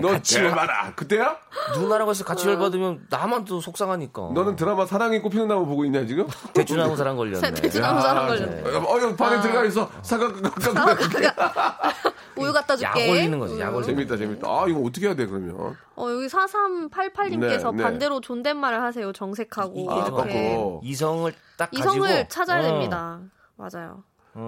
너 0.00 0.08
같이 0.08 0.34
대발아 0.40 0.94
그때야? 0.94 1.36
누나라고 1.74 2.10
해서 2.10 2.24
같이 2.24 2.48
열받으면 2.48 3.06
나만 3.10 3.44
또 3.44 3.60
속상하니까. 3.60 4.30
너는 4.34 4.56
드라마 4.56 4.86
사랑이 4.86 5.20
꽃피는 5.20 5.48
나무 5.48 5.66
보고 5.66 5.84
있냐 5.84 6.04
지금? 6.06 6.26
대추나무 6.52 6.96
사랑 6.96 7.16
걸렸네. 7.16 7.54
대추나무 7.54 8.00
사랑 8.00 8.26
걸렸네. 8.26 8.62
어, 8.62 9.00
여 9.02 9.16
방에 9.16 9.40
들어가 9.40 9.64
있어 9.64 9.90
사과 10.02 10.32
깎아줄게. 10.32 11.28
우유 12.36 12.52
갖다 12.52 12.76
줄게. 12.76 13.06
약 13.06 13.10
올리는 13.10 13.38
거지. 13.38 13.58
약 13.60 13.74
올리는 13.74 13.94
재밌다 13.96 14.16
재밌다. 14.16 14.46
아 14.48 14.66
이거 14.68 14.80
어떻게 14.80 15.06
해야 15.06 15.14
돼 15.14 15.26
그러면? 15.26 15.76
어, 15.96 16.10
여기 16.10 16.26
4388님께서 16.26 17.70
네, 17.70 17.76
네. 17.76 17.82
반대로 17.82 18.20
존댓말을 18.20 18.82
하세요. 18.82 19.12
정색하고. 19.12 19.90
아, 19.90 20.06
이렇게. 20.06 20.78
이성을 20.82 21.32
딱 21.56 21.70
이성을 21.72 22.00
가지고 22.08 22.28
찾아야 22.28 22.60
어. 22.60 22.62
됩니다. 22.62 23.20
맞아요. 23.56 24.04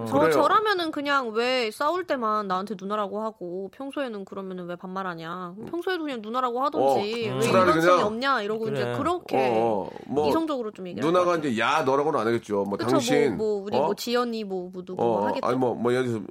저, 0.07 0.19
그래요. 0.19 0.31
저라면은 0.33 0.91
그냥 0.91 1.31
왜 1.31 1.71
싸울 1.71 2.07
때만 2.07 2.47
나한테 2.47 2.75
누나라고 2.79 3.23
하고 3.23 3.71
평소에는 3.73 4.25
그러면은 4.25 4.67
왜 4.67 4.77
반말하냐. 4.77 5.55
평소에도 5.71 6.05
그냥 6.05 6.21
누나라고 6.21 6.63
하던지 6.63 7.31
어, 7.31 7.35
왜 7.35 7.41
차라리 7.41 7.69
인간성이 7.71 7.81
그냥- 7.97 8.07
없냐 8.07 8.43
이러고 8.43 8.65
그래. 8.67 8.81
이제 8.81 8.93
그렇게 8.99 9.49
어, 9.59 9.89
어, 9.89 9.91
뭐 10.07 10.29
이성적으로 10.29 10.71
좀 10.73 10.87
얘기를 10.89 11.07
누나가. 11.11 11.37
이제 11.37 11.59
야 11.59 11.83
너라고는 11.83 12.21
안 12.21 12.27
하겠죠. 12.27 12.65
뭐 12.65 12.77
그쵸, 12.77 12.91
당신 12.91 13.37
뭐, 13.37 13.47
뭐 13.57 13.63
우리 13.65 13.77
어? 13.77 13.85
뭐 13.87 13.95
지연이 13.95 14.45
뭐, 14.45 14.71
뭐 14.73 14.85
누구 14.85 15.03
어, 15.03 15.07
뭐 15.07 15.27
하겠죠. 15.29 15.47
아니 15.47 15.57
뭐, 15.57 15.75
뭐 15.75 15.93
예를 15.93 16.05
들어서 16.07 16.25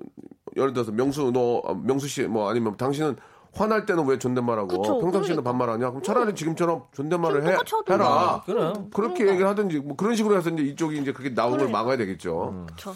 예를 0.55 0.73
들어서 0.73 0.91
명수 0.91 1.31
너 1.31 1.57
어, 1.63 1.73
명수 1.73 2.07
씨 2.07 2.23
뭐 2.27 2.49
아니면 2.49 2.77
당신은 2.77 3.15
화날 3.53 3.87
때는 3.87 4.05
왜 4.05 4.19
존댓말하고 4.19 4.67
그쵸, 4.67 4.99
평상시에는 4.99 5.41
그러니까. 5.41 5.49
반말하냐? 5.51 5.89
그럼 5.89 6.03
차라리 6.03 6.35
지금처럼 6.35 6.83
존댓말을 6.93 7.43
해. 7.47 7.55
해라. 7.89 8.43
그래. 8.45 8.73
그렇게 8.93 9.27
얘기를 9.27 9.47
하든지 9.47 9.79
뭐 9.79 9.95
그런 9.95 10.15
식으로 10.15 10.35
해서 10.37 10.51
이제 10.51 10.61
이쪽이 10.63 10.99
이제 10.99 11.11
그렇게 11.11 11.33
나오는 11.33 11.57
걸 11.57 11.65
그러니까. 11.67 11.79
막아야 11.79 11.97
되겠죠. 11.97 12.49
음. 12.53 12.65
그쵸. 12.67 12.93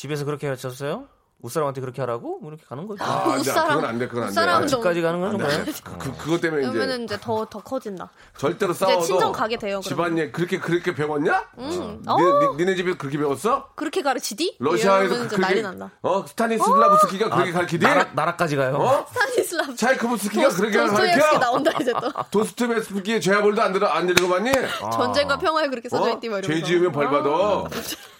집에서 0.00 0.24
그렇게 0.24 0.46
가르쳤어요? 0.46 1.08
웃사람한테 1.42 1.80
그렇게 1.80 2.02
하라고? 2.02 2.38
뭐 2.40 2.50
이렇게 2.50 2.64
가는 2.68 2.86
거죠. 2.86 3.02
아, 3.04 3.24
근데 3.24 3.40
웃사람- 3.50 3.68
그건 3.76 3.84
안 3.86 3.98
돼, 3.98 4.08
그건 4.08 4.24
안 4.24 4.34
돼. 4.34 4.40
아, 4.40 4.58
좀- 4.60 4.68
집까지 4.68 5.02
가는 5.02 5.20
건? 5.20 5.30
안 5.30 5.64
돼. 5.64 5.72
그, 5.82 5.98
그, 5.98 6.16
그것 6.16 6.40
때문에 6.40 6.62
이제 6.62 6.70
그러면은 6.72 7.04
이제 7.04 7.18
더 7.20 7.44
더 7.50 7.60
커진다. 7.62 8.10
절대로 8.36 8.72
싸워도 8.74 9.04
친정 9.04 9.32
가게 9.32 9.56
돼요. 9.56 9.80
그러면. 9.82 9.82
집안일 10.14 10.32
그렇게 10.32 10.58
그렇게 10.58 10.94
배웠냐? 10.94 11.44
음. 11.58 12.02
어. 12.06 12.12
어, 12.14 12.56
니, 12.56 12.64
네 12.64 12.74
집에 12.74 12.94
그렇게 12.94 13.16
배웠어? 13.18 13.70
그렇게 13.74 14.02
가르치디? 14.02 14.56
러시아에서 14.60 15.16
그렇게 15.16 15.36
난리 15.38 15.62
난다. 15.62 15.90
어 16.02 16.24
스타니슬라브스키가 16.26 17.30
그렇게 17.30 17.52
가르치디? 17.52 17.84
나라, 17.84 18.06
나라 18.14 18.36
까지 18.36 18.56
가요. 18.56 18.76
어? 18.76 19.06
스타니슬라브 19.12 19.74
차이코프스키가 19.76 20.48
그렇게 20.50 20.76
가르쳐? 20.78 21.38
나온다 21.38 21.70
이제 21.80 21.92
또 21.92 22.12
도스토옙스키의 22.30 23.20
죄와 23.20 23.39
벌도 23.39 23.62
안 23.62 23.72
들어 23.72 23.86
안 23.88 24.08
읽어봤니? 24.08 24.52
전쟁과 24.92 25.38
평화에 25.38 25.68
그렇게 25.68 25.88
써져 25.88 26.10
있디 26.14 26.28
뭐 26.28 26.36
어? 26.36 26.40
이러면서. 26.40 26.60
죄 26.60 26.62
지으면 26.72 26.92
벌 26.92 27.08
받아. 27.10 27.64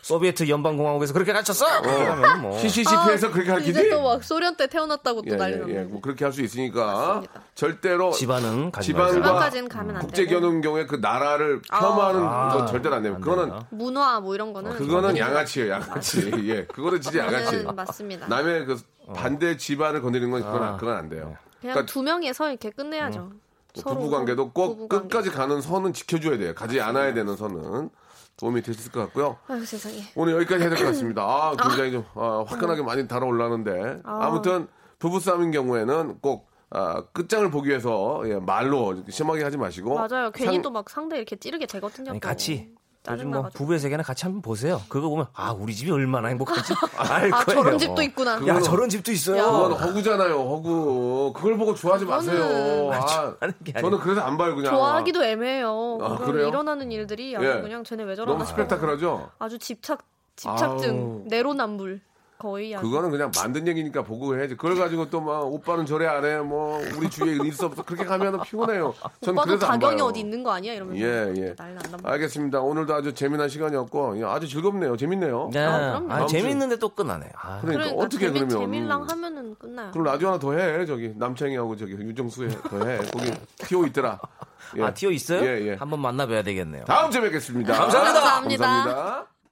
소비에트 0.03 0.49
연방공화국에서 0.49 1.13
그렇게 1.13 1.33
가르쳤어? 1.33 1.67
그러 1.83 3.10
면 3.11 3.21
뭐. 3.21 3.29
CCCP에서 3.29 3.31
그렇게? 3.31 3.53
아, 3.53 3.59
이제 3.59 3.89
또 3.91 4.03
막 4.03 4.25
소련 4.25 4.57
때 4.57 4.67
태어났다고 4.67 5.23
또 5.23 5.33
예, 5.33 5.37
난리 5.37 5.53
예, 5.55 5.59
났네. 5.59 5.75
예. 5.75 5.83
뭐 5.85 6.01
그렇게 6.01 6.25
할 6.25 6.33
수 6.33 6.43
있으니까 6.43 6.87
맞습니다. 6.87 7.43
절대로 7.55 8.11
집안은 8.13 8.71
가지 8.71 8.87
집안과 8.89 9.05
말자. 9.13 9.15
집안까지는 9.23 9.69
가면 9.69 9.89
안 9.97 10.01
되고 10.03 10.07
국제결혼 10.07 10.61
경우에 10.61 10.87
그 10.87 10.97
나라를 10.97 11.61
폄하하는 11.63 12.21
건 12.59 12.67
절대로 12.67 12.95
안 12.95 13.03
됩니다. 13.03 13.25
그거는 13.25 13.49
됩니다. 13.51 13.67
문화 13.71 14.21
뭐 14.21 14.35
이런 14.35 14.53
거는 14.53 14.77
그거는 14.77 15.17
양아치예요, 15.17 15.71
양아치. 15.73 16.31
예, 16.49 16.65
그거는 16.67 17.01
진짜 17.01 17.27
양아치. 17.27 17.65
맞습니다. 17.65 18.27
남의 18.29 18.67
그 18.67 18.77
반대 19.15 19.57
집안을 19.57 20.03
건드리는 20.03 20.31
건 20.31 20.43
그건, 20.43 20.63
아. 20.63 20.77
그건 20.77 20.97
안 20.97 21.09
돼요. 21.09 21.37
그냥 21.61 21.75
그러니까 21.75 21.87
두 21.87 22.03
명이서 22.03 22.49
이렇게 22.51 22.71
끝내야죠. 22.71 23.33
서로 23.75 23.97
부부 24.01 24.11
관계도 24.11 24.53
꼭 24.53 24.77
부부관계. 24.77 25.09
끝까지 25.09 25.31
가는 25.31 25.61
선은 25.61 25.93
지켜줘야 25.93 26.39
돼요. 26.39 26.55
가지 26.55 26.81
않아야 26.81 27.13
되는 27.15 27.37
선은 27.37 27.91
도움이 28.41 28.63
되실 28.63 28.91
것 28.91 29.01
같고요. 29.01 29.37
아유 29.49 29.65
세상에. 29.65 30.03
오늘 30.15 30.35
여기까지 30.37 30.63
해야 30.63 30.71
될 30.71 30.79
것 30.79 30.85
같습니다. 30.87 31.23
아, 31.23 31.55
굉장히 31.61 31.93
좀 31.93 32.05
아, 32.15 32.43
화끈하게 32.47 32.83
많이 32.83 33.07
달아올라는데 33.07 34.01
아무튼 34.05 34.67
부부싸움인 34.99 35.51
경우에는 35.51 36.19
꼭 36.21 36.49
아, 36.71 37.03
끝장을 37.13 37.51
보기 37.51 37.69
위해서 37.69 38.23
예, 38.27 38.35
말로 38.39 39.03
심하게 39.09 39.43
하지 39.43 39.57
마시고 39.59 39.95
맞아요. 39.97 40.31
괜히 40.31 40.55
상- 40.55 40.63
또막 40.63 40.89
상대 40.89 41.17
이렇게 41.17 41.37
찌르게 41.37 41.67
되거든요. 41.67 42.11
아니, 42.13 42.21
또. 42.21 42.29
같이 42.29 42.73
요즘 43.11 43.31
뭐. 43.31 43.49
부부의 43.55 43.79
세계는 43.79 44.05
같이 44.05 44.25
한번 44.25 44.43
보세요. 44.43 44.81
그거 44.89 45.09
보면 45.09 45.27
아 45.33 45.53
우리 45.53 45.75
집이 45.75 45.91
얼마나 45.91 46.29
행복한지 46.29 46.75
알 46.99 47.33
아 47.33 47.45
거예요. 47.45 47.63
저런 47.63 47.79
집도 47.79 48.03
있구나. 48.03 48.47
야 48.47 48.61
저런 48.61 48.89
집도 48.91 49.11
있어요. 49.11 49.43
그건 49.43 49.73
허구잖아요, 49.73 50.35
허구. 50.35 51.33
그걸 51.35 51.57
보고 51.57 51.75
좋아하지 51.75 52.05
마세요. 52.05 52.91
아. 52.93 53.35
저는 53.81 53.99
그래서 54.01 54.21
안 54.21 54.37
봐요, 54.37 54.55
그냥. 54.55 54.73
좋아하기도 54.75 55.25
애매해요. 55.25 55.99
아, 56.03 56.17
그래요? 56.19 56.49
일어나는 56.49 56.93
일들이 56.93 57.35
아주 57.37 57.47
예. 57.47 57.61
그냥 57.63 57.85
쟤네 57.85 58.05
왜 58.05 58.15
저러나 58.15 58.35
너무. 58.39 58.45
스펙타클하죠? 58.47 59.31
아주 59.39 59.59
집착 59.59 60.05
집착증 60.37 60.91
아우. 60.91 61.23
내로남불 61.27 62.01
거의. 62.41 62.75
그거는 62.75 63.11
그냥 63.11 63.31
만든 63.37 63.69
얘기니까 63.69 64.03
보고 64.03 64.37
해야지. 64.37 64.57
그걸 64.57 64.77
가지고 64.77 65.09
또 65.11 65.21
막 65.21 65.43
오빠는 65.53 65.85
저래 65.87 66.07
안 66.07 66.25
해. 66.25 66.39
뭐 66.39 66.81
우리 66.97 67.09
주위에 67.11 67.37
있어 67.47 67.67
없어. 67.67 67.83
그렇게 67.85 68.05
가면 68.05 68.41
피곤해요. 68.41 68.95
전 69.21 69.35
오빠도 69.35 69.49
그래서 69.49 69.67
안 69.67 69.79
가경이 69.79 69.99
봐요. 69.99 70.07
어디 70.07 70.21
있는 70.21 70.43
거 70.43 70.51
아니야 70.51 70.73
이러면서 70.73 71.01
예, 71.05 71.33
예. 71.37 71.55
알겠습니다. 72.03 72.61
오늘도 72.61 72.95
아주 72.95 73.13
재미난 73.15 73.49
시간이었고 73.49 74.19
예, 74.19 74.25
아주 74.25 74.49
즐겁네요. 74.49 74.97
재밌네요. 74.97 75.51
네. 75.53 75.61
아, 75.65 76.01
그럼요. 76.01 76.13
아, 76.13 76.27
재밌는데 76.27 76.77
또 76.79 76.89
끝나네. 76.89 77.27
아, 77.37 77.61
그러니까, 77.61 77.85
그러니까 77.85 78.03
어떻게 78.03 78.27
재미, 78.27 78.41
그러면 78.41 78.59
재밀랑 78.59 79.03
하면은 79.11 79.55
끝나요. 79.57 79.91
그럼 79.93 80.05
라디오 80.07 80.29
하나 80.29 80.39
더 80.39 80.53
해. 80.55 80.87
저기 80.87 81.13
남창희하고 81.17 81.77
저기 81.77 81.93
유정수 81.93 82.45
해. 82.45 82.49
더 82.69 82.87
해. 82.87 82.99
거기 83.13 83.31
티오 83.59 83.85
있더라. 83.87 84.19
예. 84.79 84.83
아 84.83 84.95
티오 84.95 85.11
있어요? 85.11 85.45
예, 85.45 85.69
예. 85.69 85.75
한번 85.75 86.01
만나봐야 86.01 86.43
되겠네요. 86.43 86.85
다음 86.87 87.11
주에 87.11 87.21
뵙겠습니다. 87.21 87.73
감사합니다. 87.75 88.21
감사합니다. 88.21 88.65
감사합니다. 88.67 89.40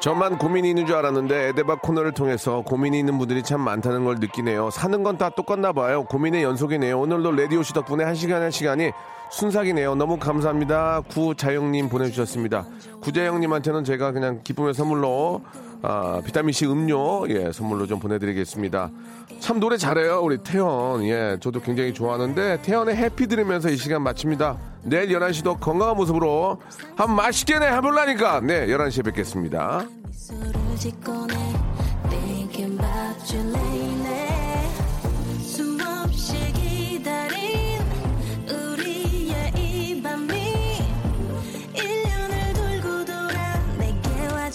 저만 0.00 0.38
고민이 0.38 0.68
있는 0.70 0.86
줄 0.86 0.94
알았는데 0.96 1.48
에데바 1.48 1.76
코너를 1.76 2.12
통해서 2.12 2.60
고민이 2.60 2.98
있는 2.98 3.18
분들이 3.18 3.42
참 3.42 3.60
많다는 3.60 4.04
걸 4.04 4.16
느끼네요. 4.20 4.70
사는 4.70 5.02
건 5.02 5.18
다 5.18 5.28
똑같나 5.30 5.72
봐요. 5.72 6.04
고민의 6.04 6.44
연속이네요. 6.44 7.00
오늘도 7.00 7.32
레디오 7.32 7.64
씨 7.64 7.72
덕분에 7.74 8.04
한 8.04 8.14
시간 8.14 8.40
한 8.40 8.52
시간이 8.52 8.92
순삭이네요. 9.30 9.94
너무 9.94 10.18
감사합니다. 10.18 11.02
구자영님 11.08 11.88
보내주셨습니다. 11.88 12.66
구자영님한테는 13.00 13.84
제가 13.84 14.12
그냥 14.12 14.40
기쁨의 14.42 14.74
선물로 14.74 15.42
아, 15.82 16.20
비타민C 16.24 16.66
음료 16.66 17.28
예 17.28 17.52
선물로 17.52 17.86
좀 17.86 18.00
보내드리겠습니다. 18.00 18.90
참 19.38 19.60
노래 19.60 19.76
잘해요 19.76 20.20
우리 20.22 20.38
태연 20.38 21.04
예 21.04 21.36
저도 21.40 21.60
굉장히 21.60 21.94
좋아하는데 21.94 22.62
태연의 22.62 22.96
해피 22.96 23.28
들으면서 23.28 23.68
이 23.70 23.76
시간 23.76 24.02
마칩니다. 24.02 24.56
내일 24.82 25.10
11시도 25.10 25.60
건강한 25.60 25.96
모습으로 25.96 26.60
한 26.96 27.14
맛있게 27.14 27.58
내 27.58 27.66
해볼라니까 27.66 28.40
네 28.40 28.66
11시에 28.66 29.04
뵙겠습니다. 29.04 29.84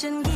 chân 0.04 0.33